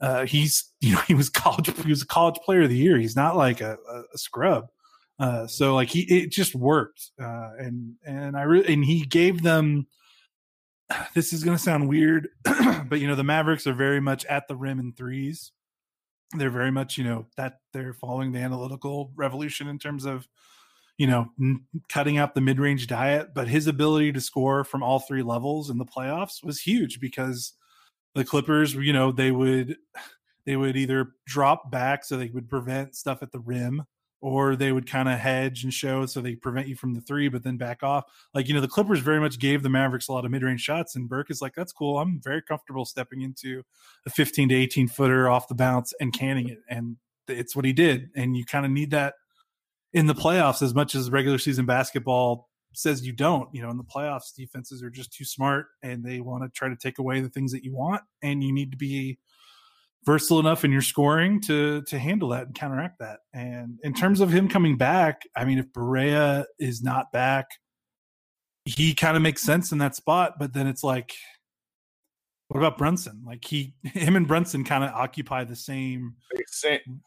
[0.00, 2.98] uh, he's you know he was college he was a college player of the year.
[2.98, 3.76] He's not like a,
[4.14, 4.68] a scrub.
[5.18, 9.42] Uh, so like he it just worked uh, and and I really and he gave
[9.42, 9.88] them
[11.14, 12.28] this is going to sound weird,
[12.88, 15.52] but you know the Mavericks are very much at the rim in threes.
[16.36, 20.28] They're very much, you know, that they're following the analytical revolution in terms of,
[20.98, 21.30] you know,
[21.88, 23.32] cutting out the mid-range diet.
[23.34, 27.54] But his ability to score from all three levels in the playoffs was huge because
[28.18, 29.76] the Clippers, you know, they would
[30.44, 33.84] they would either drop back so they would prevent stuff at the rim
[34.20, 37.28] or they would kind of hedge and show so they prevent you from the three,
[37.28, 38.04] but then back off.
[38.34, 40.60] Like, you know, the Clippers very much gave the Mavericks a lot of mid range
[40.60, 41.98] shots, and Burke is like, that's cool.
[41.98, 43.62] I'm very comfortable stepping into
[44.06, 46.58] a 15 to 18 footer off the bounce and canning it.
[46.68, 46.96] And
[47.28, 48.10] it's what he did.
[48.16, 49.14] And you kind of need that
[49.92, 52.47] in the playoffs as much as regular season basketball
[52.78, 53.52] says you don't.
[53.54, 56.68] You know, in the playoffs, defenses are just too smart and they want to try
[56.68, 59.18] to take away the things that you want, and you need to be
[60.06, 63.20] versatile enough in your scoring to to handle that and counteract that.
[63.34, 67.46] And in terms of him coming back, I mean, if Barea is not back,
[68.64, 70.34] he kind of makes sense in that spot.
[70.38, 71.14] But then it's like
[72.48, 73.22] What about Brunson?
[73.26, 76.14] Like he, him and Brunson kind of occupy the same.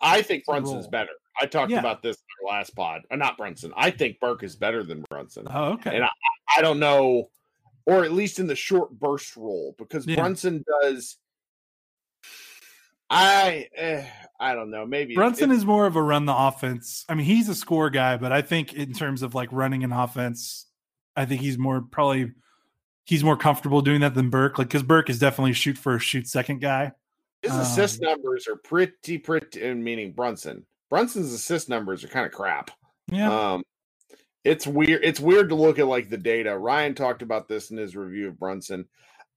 [0.02, 0.92] I think Brunson's role.
[0.92, 1.12] better.
[1.40, 1.80] I talked yeah.
[1.80, 3.02] about this in our last pod.
[3.10, 3.74] Uh, not Brunson.
[3.76, 5.48] I think Burke is better than Brunson.
[5.50, 5.96] Oh, okay.
[5.96, 6.10] And I,
[6.58, 7.30] I don't know,
[7.86, 10.16] or at least in the short burst role, because yeah.
[10.16, 11.18] Brunson does.
[13.10, 14.06] I eh,
[14.40, 14.86] I don't know.
[14.86, 17.06] Maybe Brunson is more of a run the offense.
[17.10, 19.92] I mean, he's a score guy, but I think in terms of like running an
[19.92, 20.66] offense,
[21.16, 22.32] I think he's more probably
[23.06, 24.58] he's more comfortable doing that than Burke.
[24.58, 26.94] Like because Burke is definitely shoot first, shoot second guy.
[27.42, 29.74] His assist um, numbers are pretty pretty.
[29.74, 30.66] Meaning Brunson.
[30.92, 32.70] Brunson's assist numbers are kind of crap.
[33.08, 33.54] Yeah.
[33.54, 33.64] Um,
[34.44, 35.04] it's weird.
[35.04, 36.56] It's weird to look at like the data.
[36.56, 38.86] Ryan talked about this in his review of Brunson.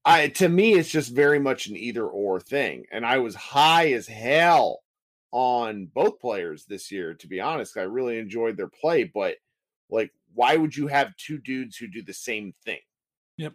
[0.05, 2.85] I to me, it's just very much an either or thing.
[2.91, 4.81] And I was high as hell
[5.31, 7.15] on both players this year.
[7.15, 9.05] To be honest, I really enjoyed their play.
[9.05, 9.37] But
[9.89, 12.81] like, why would you have two dudes who do the same thing?
[13.37, 13.53] Yep.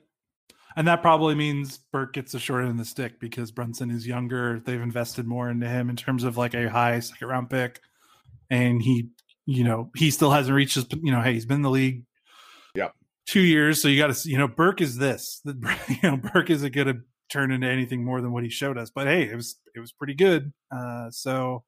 [0.78, 4.08] And that probably means Burke gets the short end of the stick because Brunson is
[4.08, 4.62] younger.
[4.64, 7.82] They've invested more into him in terms of like a high second round pick.
[8.50, 9.10] And he,
[9.46, 12.04] you know, he still hasn't reached his, you know, hey, he's been in the league.
[12.76, 12.94] Yep
[13.30, 13.82] two years.
[13.82, 15.42] So you got to, you know, Burke is this.
[15.46, 18.90] You know, Burke isn't going to turn into anything more than what he showed us.
[18.90, 20.52] But hey, it was it was pretty good.
[20.76, 21.64] Uh, so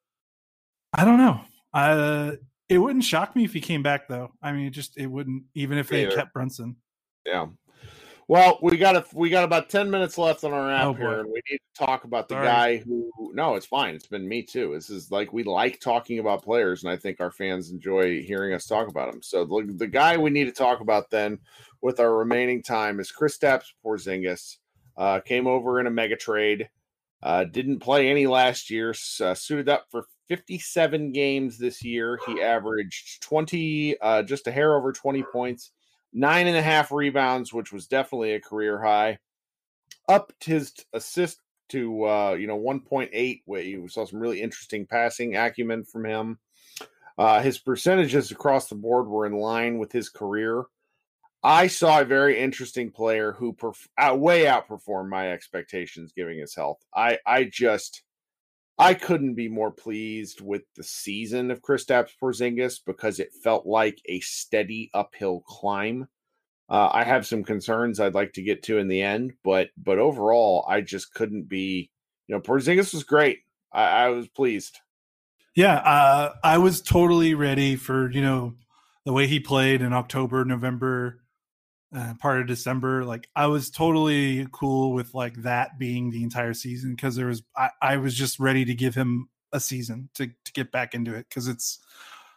[0.94, 1.42] I don't know.
[1.74, 2.32] Uh,
[2.70, 4.32] it wouldn't shock me if he came back though.
[4.42, 6.78] I mean, it just it wouldn't even if they kept Brunson.
[7.26, 7.48] Yeah.
[8.32, 11.20] Well, we got a, we got about ten minutes left on our app oh, here,
[11.20, 12.48] and we need to talk about the Sorry.
[12.48, 13.12] guy who.
[13.34, 13.94] No, it's fine.
[13.94, 14.72] It's been me too.
[14.74, 18.54] This is like we like talking about players, and I think our fans enjoy hearing
[18.54, 19.22] us talk about them.
[19.22, 21.40] So the, the guy we need to talk about then,
[21.82, 24.60] with our remaining time, is Kristaps Porzingis.
[24.96, 26.70] Uh, came over in a mega trade.
[27.22, 28.96] Uh, didn't play any last year.
[29.20, 32.18] Uh, suited up for 57 games this year.
[32.26, 35.72] He averaged 20, uh, just a hair over 20 points
[36.14, 39.20] nine and a half rebounds, which was definitely a career high.
[40.08, 43.42] Upped his assist to uh, you know 1.8.
[43.46, 46.40] Where you saw some really interesting passing acumen from him.
[47.18, 50.64] Uh, his percentages across the board were in line with his career.
[51.44, 56.56] I saw a very interesting player who perf- uh, way outperformed my expectations, giving his
[56.56, 56.80] health.
[56.94, 58.04] I I just
[58.82, 64.02] I couldn't be more pleased with the season of Kristaps Porzingis because it felt like
[64.06, 66.08] a steady uphill climb.
[66.68, 70.00] Uh, I have some concerns I'd like to get to in the end, but but
[70.00, 71.92] overall, I just couldn't be.
[72.28, 73.40] You know, Porzingis was great.
[73.72, 74.80] I, I was pleased.
[75.56, 78.56] Yeah, uh, I was totally ready for you know
[79.06, 81.20] the way he played in October, November,
[81.96, 83.04] uh, part of December.
[83.06, 87.44] Like I was totally cool with like that being the entire season because there was
[87.56, 91.14] I, I was just ready to give him a season to to get back into
[91.14, 91.80] it because it's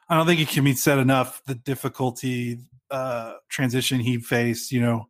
[0.09, 2.59] I don't think it can be said enough the difficulty
[2.91, 4.73] uh transition he faced.
[4.73, 5.09] You know,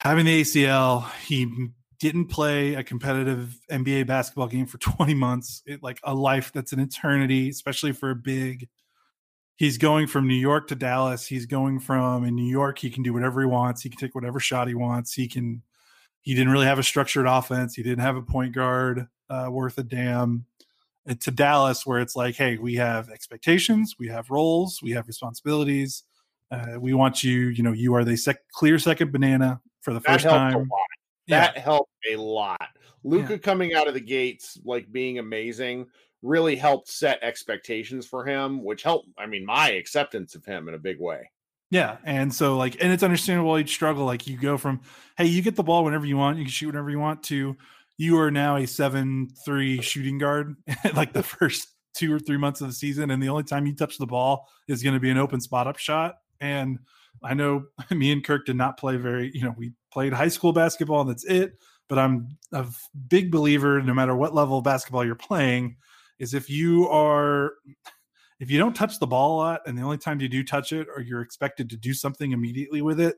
[0.00, 1.70] having the ACL, he
[2.00, 5.62] didn't play a competitive NBA basketball game for 20 months.
[5.66, 8.68] It, like a life that's an eternity, especially for a big
[9.62, 11.24] he's going from New York to Dallas.
[11.24, 13.80] He's going from in New York, he can do whatever he wants.
[13.80, 15.14] He can take whatever shot he wants.
[15.14, 15.62] He can.
[16.20, 17.74] He didn't really have a structured offense.
[17.74, 20.46] He didn't have a point guard uh, worth a damn.
[21.06, 25.06] And to Dallas, where it's like, hey, we have expectations, we have roles, we have
[25.06, 26.04] responsibilities.
[26.50, 27.48] Uh, we want you.
[27.48, 30.68] You know, you are the sec- clear second banana for the that first time.
[31.28, 31.60] That yeah.
[31.60, 32.68] helped a lot.
[33.04, 33.38] Luka yeah.
[33.38, 35.86] coming out of the gates like being amazing
[36.22, 40.74] really helped set expectations for him, which helped, I mean, my acceptance of him in
[40.74, 41.30] a big way.
[41.70, 41.96] Yeah.
[42.04, 44.04] And so, like, and it's understandable you'd struggle.
[44.04, 44.82] Like, you go from,
[45.16, 47.56] hey, you get the ball whenever you want, you can shoot whenever you want, to
[47.98, 50.56] you are now a 7 3 shooting guard,
[50.94, 53.10] like the first two or three months of the season.
[53.10, 55.66] And the only time you touch the ball is going to be an open spot
[55.66, 56.16] up shot.
[56.40, 56.78] And
[57.22, 60.52] I know me and Kirk did not play very, you know, we played high school
[60.52, 61.58] basketball and that's it.
[61.88, 62.66] But I'm a
[63.08, 65.76] big believer, no matter what level of basketball you're playing,
[66.22, 67.54] is if you are
[68.40, 70.72] if you don't touch the ball a lot and the only time you do touch
[70.72, 73.16] it or you're expected to do something immediately with it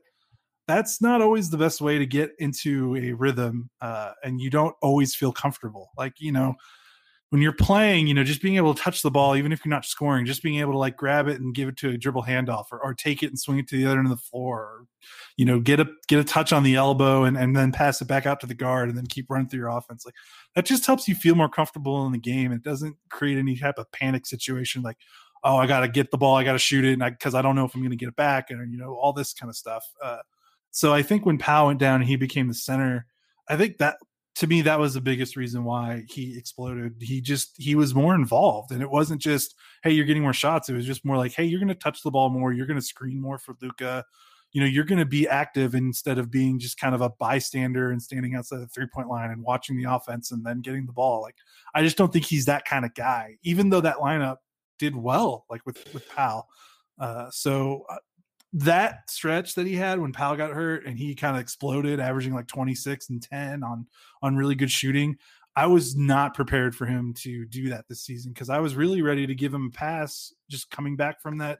[0.67, 4.75] that's not always the best way to get into a rhythm uh, and you don't
[4.81, 6.55] always feel comfortable like you know
[7.35, 9.69] when you're playing, you know, just being able to touch the ball, even if you're
[9.69, 12.23] not scoring, just being able to like grab it and give it to a dribble
[12.23, 14.59] handoff or, or take it and swing it to the other end of the floor,
[14.61, 14.85] or,
[15.35, 18.07] you know, get a get a touch on the elbow and, and then pass it
[18.07, 20.05] back out to the guard and then keep running through your offense.
[20.05, 20.15] Like
[20.55, 22.51] that just helps you feel more comfortable in the game.
[22.51, 24.97] It doesn't create any type of panic situation like,
[25.43, 27.39] oh, I got to get the ball, I got to shoot it, and because I,
[27.39, 29.33] I, don't know if I'm going to get it back, and you know all this
[29.33, 29.85] kind of stuff.
[30.03, 30.19] Uh,
[30.71, 33.05] so I think when Powell went down he became the center,
[33.47, 33.97] I think that
[34.35, 38.13] to me that was the biggest reason why he exploded he just he was more
[38.15, 41.31] involved and it wasn't just hey you're getting more shots it was just more like
[41.31, 44.03] hey you're going to touch the ball more you're going to screen more for luka
[44.55, 47.91] you know, you're going to be active instead of being just kind of a bystander
[47.91, 50.93] and standing outside the three point line and watching the offense and then getting the
[50.93, 51.21] ball.
[51.21, 51.35] Like,
[51.73, 54.37] I just don't think he's that kind of guy, even though that lineup
[54.79, 56.47] did well, like with, with Powell.
[56.97, 57.97] Uh, so uh,
[58.53, 62.33] that stretch that he had when Powell got hurt and he kind of exploded, averaging
[62.33, 63.85] like 26 and 10 on,
[64.21, 65.17] on really good shooting.
[65.57, 69.01] I was not prepared for him to do that this season because I was really
[69.01, 71.59] ready to give him a pass just coming back from that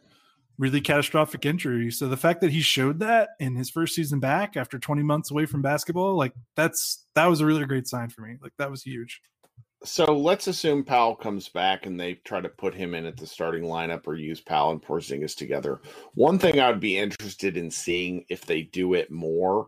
[0.57, 1.91] really catastrophic injury.
[1.91, 5.31] So the fact that he showed that in his first season back after 20 months
[5.31, 8.37] away from basketball, like that's that was a really great sign for me.
[8.41, 9.21] Like that was huge.
[9.83, 13.27] So let's assume Powell comes back and they try to put him in at the
[13.27, 15.81] starting lineup or use Powell and Porzingis together.
[16.15, 19.67] One thing I would be interested in seeing if they do it more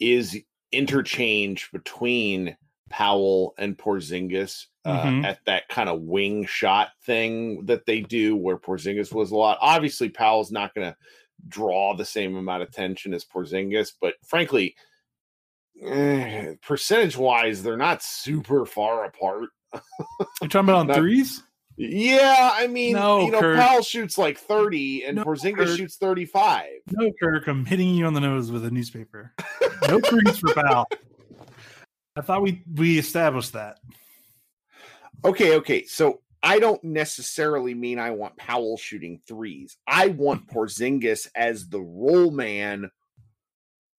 [0.00, 0.38] is
[0.72, 2.56] interchange between
[2.88, 5.24] Powell and Porzingis uh, mm-hmm.
[5.24, 9.58] at that kind of wing shot thing that they do, where Porzingis was a lot.
[9.60, 10.96] Obviously, Powell's not going to
[11.46, 14.74] draw the same amount of attention as Porzingis, but frankly,
[15.82, 19.50] eh, percentage wise, they're not super far apart.
[20.40, 21.42] You're talking about on not, threes?
[21.76, 23.58] Yeah, I mean, no, you know, Kirk.
[23.58, 25.76] Powell shoots like 30 and no, Porzingis Kirk.
[25.76, 26.64] shoots 35.
[26.90, 29.32] No, Kirk, I'm hitting you on the nose with a newspaper.
[29.86, 30.86] No threes for Powell.
[32.18, 33.78] I thought we we established that.
[35.24, 35.84] Okay, okay.
[35.84, 39.76] So I don't necessarily mean I want Powell shooting threes.
[39.86, 42.90] I want Porzingis as the roll man.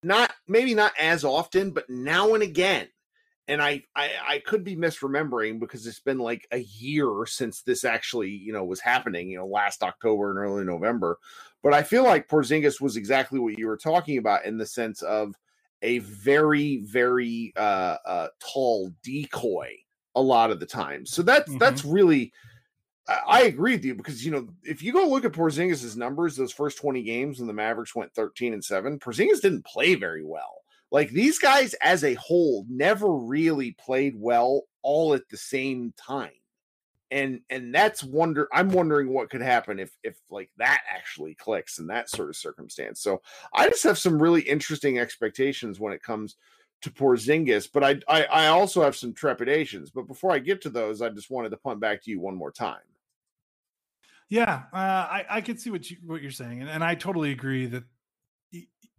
[0.02, 2.88] Not maybe not as often, but now and again.
[3.48, 7.84] And I, I I could be misremembering because it's been like a year since this
[7.84, 11.18] actually, you know, was happening, you know, last October and early November.
[11.62, 15.00] But I feel like Porzingis was exactly what you were talking about in the sense
[15.00, 15.34] of
[15.82, 19.74] a very very uh, uh, tall decoy
[20.14, 21.06] a lot of the time.
[21.06, 21.58] So that's mm-hmm.
[21.58, 22.32] that's really
[23.26, 26.52] I agree with you because you know if you go look at Porzingis' numbers, those
[26.52, 30.62] first 20 games when the Mavericks went 13 and 7, Porzingis didn't play very well.
[30.92, 36.30] Like these guys as a whole never really played well all at the same time
[37.10, 41.78] and and that's wonder i'm wondering what could happen if if like that actually clicks
[41.78, 43.20] in that sort of circumstance so
[43.54, 46.36] i just have some really interesting expectations when it comes
[46.82, 49.90] to Porzingis, but I, I I also have some trepidations.
[49.90, 52.34] But before I get to those, I just wanted to punt back to you one
[52.34, 52.78] more time.
[54.28, 57.32] Yeah, uh, I I can see what you what you're saying, and, and I totally
[57.32, 57.84] agree that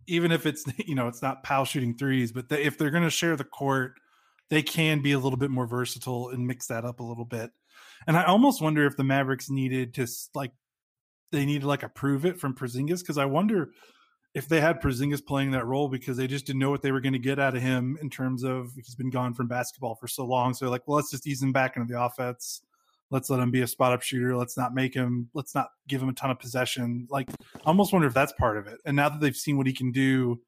[0.07, 3.09] even if it's you know it's not Powell shooting threes, but if they're going to
[3.09, 3.93] share the court,
[4.49, 7.51] they can be a little bit more versatile and mix that up a little bit.
[8.07, 10.51] And I almost wonder if the Mavericks needed to like
[11.31, 13.71] they needed like approve it from Porzingis because I wonder
[14.33, 17.01] if they had Porzingis playing that role because they just didn't know what they were
[17.01, 20.07] going to get out of him in terms of he's been gone from basketball for
[20.07, 20.53] so long.
[20.53, 22.61] So like, well, let's just ease him back into the offense.
[23.09, 24.37] Let's let him be a spot up shooter.
[24.37, 25.29] Let's not make him.
[25.33, 27.07] Let's not give him a ton of possession.
[27.09, 28.79] Like, I almost wonder if that's part of it.
[28.85, 30.39] And now that they've seen what he can do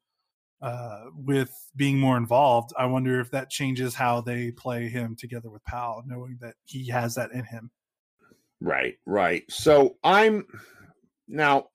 [0.64, 5.50] uh, with being more involved, I wonder if that changes how they play him together
[5.50, 7.70] with Powell, knowing that he has that in him.
[8.62, 9.42] Right, right.
[9.50, 10.46] So I'm
[11.28, 11.66] now.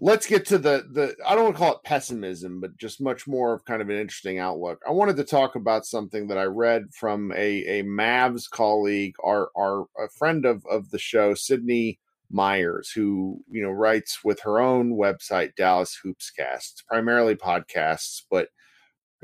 [0.00, 1.14] Let's get to the the.
[1.24, 3.96] I don't want to call it pessimism, but just much more of kind of an
[3.96, 4.82] interesting outlook.
[4.86, 9.50] I wanted to talk about something that I read from a a Mavs colleague, our
[9.56, 12.00] our a friend of of the show, Sydney
[12.30, 16.84] Myers, who you know writes with her own website, Dallas Hoopscast.
[16.88, 18.48] Primarily podcasts, but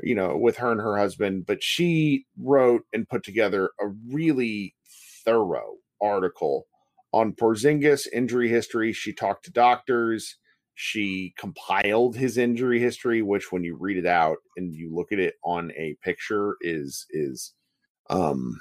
[0.01, 1.45] you know, with her and her husband.
[1.45, 4.75] But she wrote and put together a really
[5.25, 6.65] thorough article
[7.13, 8.93] on Porzingis injury history.
[8.93, 10.37] She talked to doctors.
[10.75, 15.19] She compiled his injury history, which, when you read it out and you look at
[15.19, 17.53] it on a picture, is is
[18.09, 18.59] um,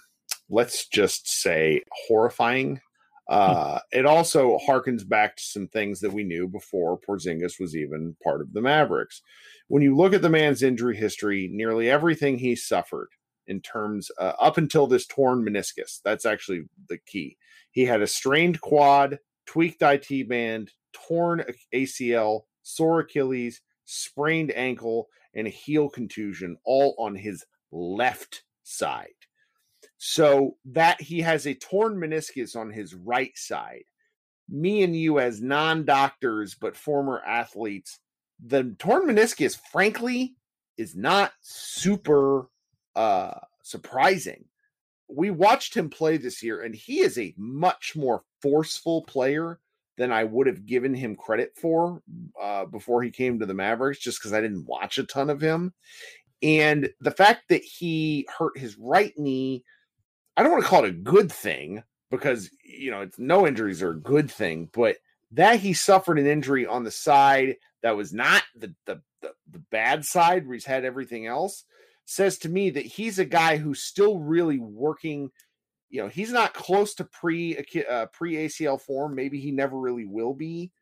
[0.51, 2.81] let's just say horrifying.
[3.29, 8.17] Uh, it also harkens back to some things that we knew before Porzingis was even
[8.23, 9.23] part of the Mavericks.
[9.69, 13.09] When you look at the man's injury history, nearly everything he suffered
[13.47, 17.37] in terms uh, up until this torn meniscus, that's actually the key.
[17.71, 25.47] He had a strained quad, tweaked IT band, torn ACL, sore Achilles, sprained ankle, and
[25.47, 29.09] a heel contusion, all on his left side.
[30.05, 33.85] So that he has a torn meniscus on his right side.
[34.49, 38.01] Me and you, as non doctors but former athletes,
[38.45, 40.35] the torn meniscus, frankly,
[40.77, 42.49] is not super
[42.97, 44.45] uh, surprising.
[45.09, 49.61] We watched him play this year, and he is a much more forceful player
[49.99, 52.03] than I would have given him credit for
[52.43, 55.41] uh, before he came to the Mavericks, just because I didn't watch a ton of
[55.41, 55.73] him.
[56.43, 59.63] And the fact that he hurt his right knee
[60.37, 63.83] I don't want to call it a good thing because you know it's no injuries
[63.83, 64.97] are a good thing, but
[65.33, 69.59] that he suffered an injury on the side that was not the the the, the
[69.71, 71.65] bad side where he's had everything else
[72.05, 75.31] says to me that he's a guy who's still really working
[75.89, 77.57] you know he's not close to pre
[77.89, 80.73] uh, pre ACL form maybe he never really will be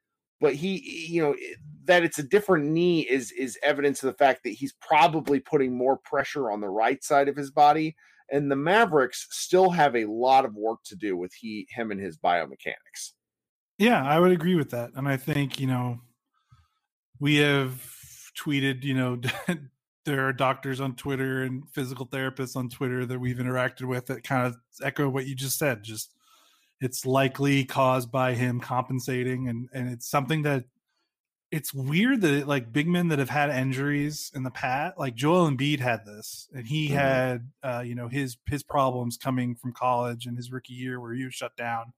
[0.41, 1.37] but he you know
[1.85, 5.77] that it's a different knee is is evidence of the fact that he's probably putting
[5.77, 7.95] more pressure on the right side of his body
[8.33, 12.01] and the Mavericks still have a lot of work to do with he him and
[12.01, 13.13] his biomechanics.
[13.79, 14.91] Yeah, I would agree with that.
[14.95, 16.01] And I think, you know,
[17.19, 17.83] we have
[18.39, 19.21] tweeted, you know,
[20.05, 24.23] there are doctors on Twitter and physical therapists on Twitter that we've interacted with that
[24.23, 25.83] kind of echo what you just said.
[25.83, 26.15] Just
[26.81, 30.65] it's likely caused by him compensating and and it's something that
[31.51, 35.15] it's weird that it, like big men that have had injuries in the past, like
[35.15, 36.97] Joel Embiid had this, and he mm-hmm.
[36.97, 41.13] had uh, you know his his problems coming from college and his rookie year where
[41.13, 41.93] he was shut down.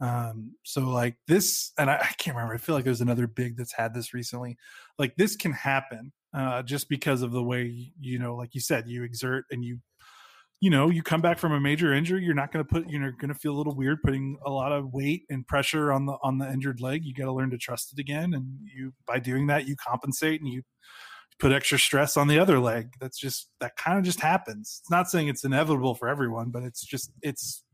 [0.00, 2.54] Um, so like this, and I, I can't remember.
[2.54, 4.58] I feel like there's another big that's had this recently.
[4.98, 8.88] Like this can happen uh, just because of the way you know, like you said,
[8.88, 9.78] you exert and you
[10.62, 13.10] you know, you come back from a major injury, you're not going to put, you're
[13.10, 16.16] going to feel a little weird putting a lot of weight and pressure on the
[16.22, 17.04] on the injured leg.
[17.04, 20.40] You got to learn to trust it again, and you by doing that, you compensate
[20.40, 20.62] and you
[21.40, 22.92] put extra stress on the other leg.
[23.00, 24.78] That's just that kind of just happens.
[24.82, 27.64] It's not saying it's inevitable for everyone, but it's just it's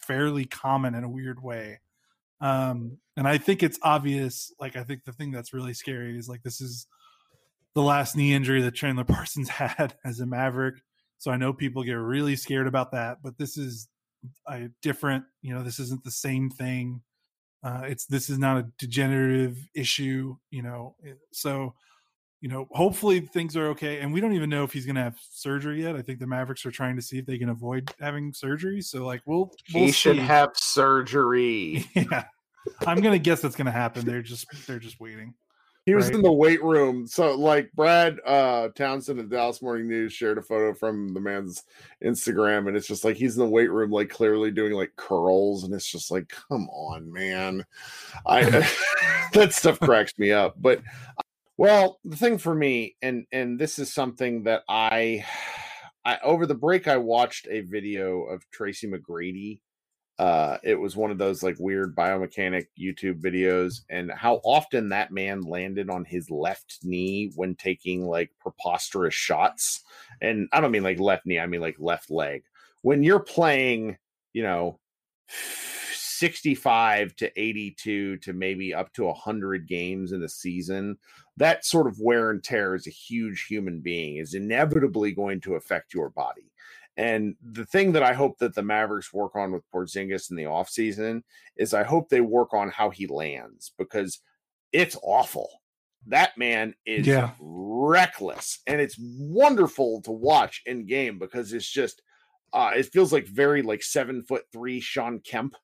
[0.00, 1.80] fairly common in a weird way.
[2.40, 4.54] Um, and I think it's obvious.
[4.58, 6.86] Like I think the thing that's really scary is like this is
[7.74, 10.76] the last knee injury that Chandler Parsons had as a Maverick
[11.18, 13.88] so I know people get really scared about that, but this is
[14.46, 17.02] a different, you know, this isn't the same thing.
[17.62, 20.94] Uh, it's this is not a degenerative issue, you know.
[21.04, 21.74] Eh, so,
[22.40, 23.98] you know, hopefully things are okay.
[23.98, 25.96] And we don't even know if he's going to have surgery yet.
[25.96, 28.80] I think the Mavericks are trying to see if they can avoid having surgery.
[28.80, 30.22] So, like, we'll, we'll he should see.
[30.22, 31.84] have surgery.
[31.94, 32.24] yeah,
[32.86, 34.06] I'm going to guess that's going to happen.
[34.06, 35.34] They're just they're just waiting.
[35.88, 36.16] He was right.
[36.16, 37.06] in the weight room.
[37.06, 41.62] So like Brad uh Townsend of Dallas Morning News shared a photo from the man's
[42.04, 45.64] Instagram and it's just like he's in the weight room like clearly doing like curls
[45.64, 47.64] and it's just like come on man.
[48.26, 48.42] I
[49.32, 50.56] that stuff cracks me up.
[50.60, 50.82] But
[51.56, 55.24] well, the thing for me and and this is something that I
[56.04, 59.60] I over the break I watched a video of Tracy McGrady
[60.18, 65.12] uh it was one of those like weird biomechanic youtube videos and how often that
[65.12, 69.84] man landed on his left knee when taking like preposterous shots.
[70.20, 72.42] And i don't mean like left knee i mean like left leg.
[72.82, 73.96] When you're playing
[74.32, 74.78] you know
[75.28, 80.96] 65 to 82 to maybe up to 100 games in a season
[81.36, 85.54] that sort of wear and tear as a huge human being is inevitably going to
[85.54, 86.47] affect your body
[86.98, 90.42] and the thing that I hope that the Mavericks work on with Porzingis in the
[90.42, 91.22] offseason
[91.56, 94.18] is I hope they work on how he lands because
[94.72, 95.48] it's awful.
[96.08, 97.30] That man is yeah.
[97.38, 102.02] reckless and it's wonderful to watch in game because it's just
[102.52, 105.54] uh it feels like very like seven foot three Shawn Kemp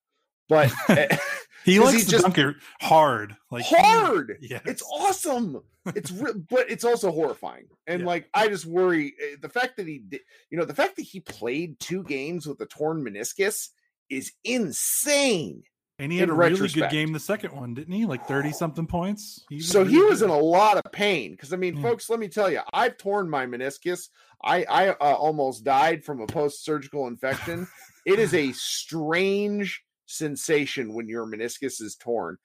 [0.48, 1.16] but eh,
[1.64, 4.38] he likes he to just, dunk it hard, like hard.
[4.40, 5.62] Yeah, it's awesome.
[5.94, 8.06] It's re- but it's also horrifying, and yeah.
[8.06, 10.20] like I just worry eh, the fact that he did,
[10.50, 13.68] you know, the fact that he played two games with a torn meniscus
[14.10, 15.62] is insane.
[15.98, 18.04] And he had a really good game the second one, didn't he?
[18.04, 19.44] Like 30 something points.
[19.48, 20.24] He so really he was good.
[20.26, 21.30] in a lot of pain.
[21.30, 21.82] Because I mean, yeah.
[21.82, 24.08] folks, let me tell you, I've torn my meniscus.
[24.42, 27.68] I I uh, almost died from a post surgical infection.
[28.06, 32.36] it is a strange sensation when your meniscus is torn.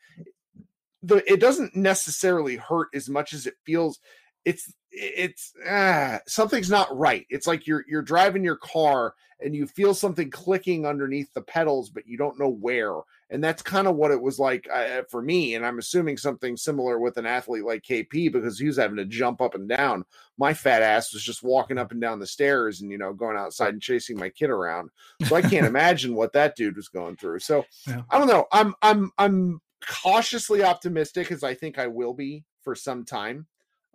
[1.01, 3.99] The, it doesn't necessarily hurt as much as it feels.
[4.45, 7.25] It's it's ah, something's not right.
[7.29, 11.89] It's like you're you're driving your car and you feel something clicking underneath the pedals,
[11.89, 12.93] but you don't know where.
[13.29, 15.55] And that's kind of what it was like uh, for me.
[15.55, 19.05] And I'm assuming something similar with an athlete like KP because he was having to
[19.05, 20.03] jump up and down.
[20.37, 23.37] My fat ass was just walking up and down the stairs and, you know, going
[23.37, 24.89] outside and chasing my kid around.
[25.23, 27.39] So I can't imagine what that dude was going through.
[27.39, 28.01] So yeah.
[28.09, 28.45] I don't know.
[28.51, 33.47] I'm, I'm, I'm cautiously optimistic as I think I will be for some time.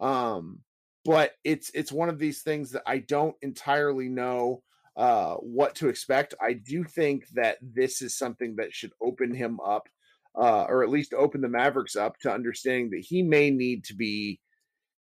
[0.04, 0.60] Um,
[1.04, 4.62] but it's, it's one of these things that I don't entirely know
[4.96, 6.34] uh, what to expect.
[6.40, 9.88] I do think that this is something that should open him up,
[10.36, 13.94] uh, or at least open the Mavericks up to understanding that he may need to
[13.94, 14.40] be.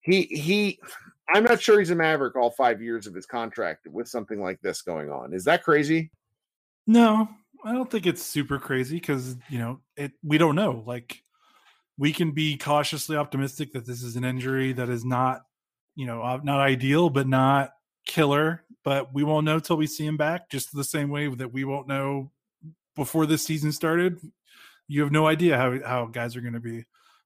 [0.01, 0.79] He he.
[1.35, 4.61] I'm not sure he's a Maverick all five years of his contract with something like
[4.61, 5.33] this going on.
[5.33, 6.11] Is that crazy?
[6.87, 7.29] No,
[7.65, 10.13] I don't think it's super crazy because you know it.
[10.23, 10.83] We don't know.
[10.87, 11.24] Like
[11.97, 15.43] we can be cautiously optimistic that this is an injury that is not,
[15.95, 17.73] you know, not ideal, but not
[18.07, 20.51] killer but we won't know till we see him back.
[20.51, 22.31] Just the same way that we won't know
[22.95, 24.21] before this season started.
[24.87, 26.85] You have no idea how how guys are going to be.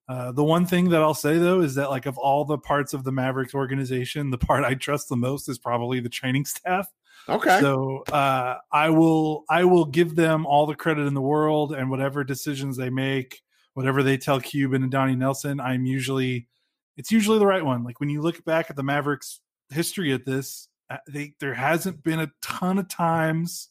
[0.08, 2.94] Uh, the one thing that I'll say though is that like of all the parts
[2.94, 6.88] of the Mavericks organization, the part I trust the most is probably the training staff.
[7.28, 7.60] Okay.
[7.60, 11.90] So uh, I will I will give them all the credit in the world and
[11.90, 13.42] whatever decisions they make,
[13.78, 16.48] whatever they tell Cuban and Donnie Nelson, I'm usually
[16.96, 17.84] it's usually the right one.
[17.84, 19.38] Like when you look back at the Mavericks
[19.70, 23.68] history at this, uh, they there hasn't been a ton of times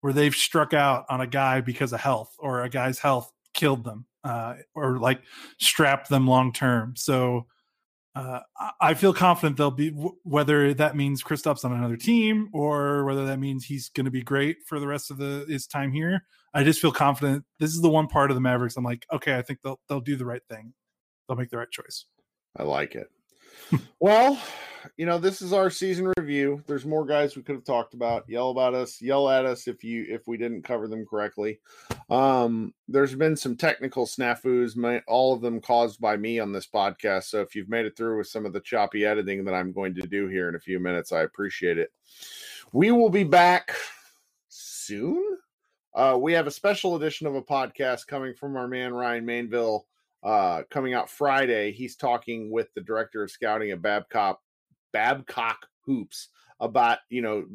[0.00, 3.84] where they've struck out on a guy because of health or a guy's health killed
[3.84, 5.20] them uh, or like
[5.60, 6.94] strapped them long term.
[6.96, 7.46] So
[8.14, 8.40] uh,
[8.80, 9.90] I feel confident they'll be
[10.24, 14.22] whether that means Kristaps on another team or whether that means he's going to be
[14.22, 16.24] great for the rest of the his time here.
[16.52, 17.44] I just feel confident.
[17.60, 18.76] This is the one part of the Mavericks.
[18.76, 20.72] I'm like, okay, I think they'll they'll do the right thing.
[21.28, 22.06] They'll make the right choice.
[22.56, 23.08] I like it.
[23.98, 24.38] Well,
[24.96, 26.62] you know, this is our season review.
[26.66, 28.28] There's more guys we could have talked about.
[28.28, 31.60] Yell about us, yell at us if you if we didn't cover them correctly.
[32.08, 36.66] Um, there's been some technical snafus, my, all of them caused by me on this
[36.66, 37.24] podcast.
[37.24, 39.94] So if you've made it through with some of the choppy editing that I'm going
[39.94, 41.92] to do here in a few minutes, I appreciate it.
[42.72, 43.74] We will be back
[44.48, 45.38] soon.
[45.94, 49.82] Uh, we have a special edition of a podcast coming from our man Ryan Mainville
[50.22, 51.72] uh, coming out Friday.
[51.72, 54.40] He's talking with the director of scouting at Babcock
[54.92, 56.28] Babcock Hoops
[56.60, 57.46] about you know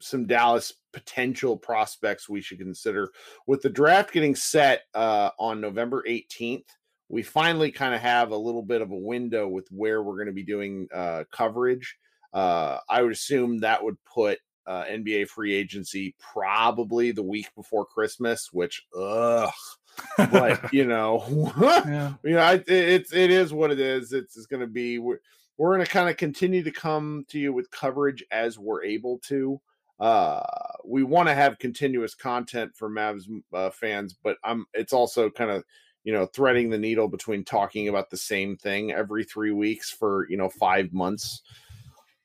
[0.00, 3.10] some Dallas potential prospects we should consider.
[3.46, 6.66] With the draft getting set uh, on November 18th,
[7.08, 10.26] we finally kind of have a little bit of a window with where we're going
[10.26, 11.96] to be doing uh, coverage.
[12.32, 17.84] Uh, I would assume that would put uh, NBA free agency probably the week before
[17.84, 19.52] Christmas, which ugh.
[20.16, 22.14] But you know, yeah.
[22.22, 24.12] you know, I, it's it is what it is.
[24.12, 24.98] It's, it's going to be.
[24.98, 25.18] We're,
[25.56, 29.18] we're going to kind of continue to come to you with coverage as we're able
[29.28, 29.60] to.
[30.00, 30.42] Uh,
[30.84, 34.66] we want to have continuous content for Mavs uh, fans, but I'm.
[34.74, 35.64] It's also kind of
[36.02, 40.28] you know threading the needle between talking about the same thing every three weeks for
[40.28, 41.42] you know five months.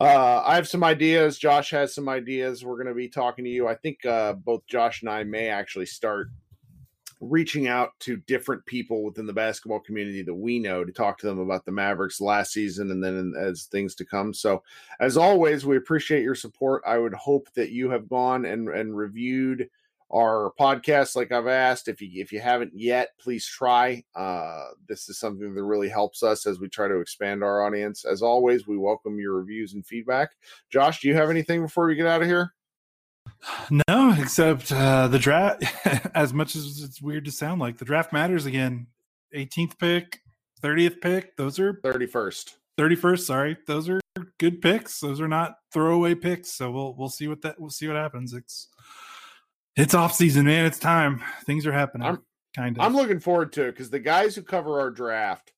[0.02, 1.38] Uh, I have some ideas.
[1.38, 2.64] Josh has some ideas.
[2.64, 3.68] We're going to be talking to you.
[3.68, 6.30] I think uh, both Josh and I may actually start
[7.22, 11.28] reaching out to different people within the basketball community that we know to talk to
[11.28, 14.34] them about the Mavericks last season and then as things to come.
[14.34, 14.64] So,
[15.00, 16.84] as always, we appreciate your support.
[16.88, 19.70] I would hope that you have gone and, and reviewed
[20.12, 21.88] our podcast like I've asked.
[21.88, 24.04] If you if you haven't yet, please try.
[24.16, 28.06] Uh, this is something that really helps us as we try to expand our audience.
[28.06, 30.32] As always, we welcome your reviews and feedback.
[30.72, 32.54] Josh, do you have anything before we get out of here?
[33.70, 35.64] No, except uh, the draft.
[36.16, 38.88] as much as it's weird to sound like, the draft matters again.
[39.36, 40.22] 18th pick,
[40.62, 41.36] 30th pick.
[41.38, 42.56] Those are 31st.
[42.78, 43.20] 31st.
[43.20, 44.00] Sorry, those are
[44.40, 45.00] good picks.
[45.00, 46.52] Those are not throwaway picks.
[46.52, 48.34] So we'll we'll see what that we'll see what happens.
[48.34, 48.68] It's
[49.76, 50.66] it's off season, man.
[50.66, 51.22] It's time.
[51.46, 52.08] Things are happening.
[52.08, 52.24] I'm,
[52.56, 52.84] kind of.
[52.84, 55.54] I'm looking forward to it because the guys who cover our draft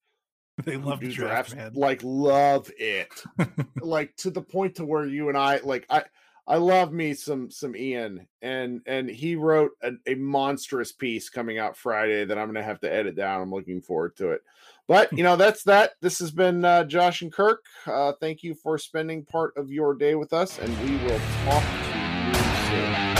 [0.65, 3.09] they love the draft, drafts, like love it
[3.81, 6.03] like to the point to where you and i like i
[6.47, 11.59] I love me some some Ian, and and he wrote a, a monstrous piece coming
[11.59, 13.41] out Friday that I'm going to have to edit down.
[13.41, 14.41] I'm looking forward to it.
[14.87, 15.91] But you know that's that.
[16.01, 17.63] This has been uh, Josh and Kirk.
[17.85, 21.63] Uh, thank you for spending part of your day with us, and we will talk
[21.63, 22.33] to you
[22.69, 23.10] soon.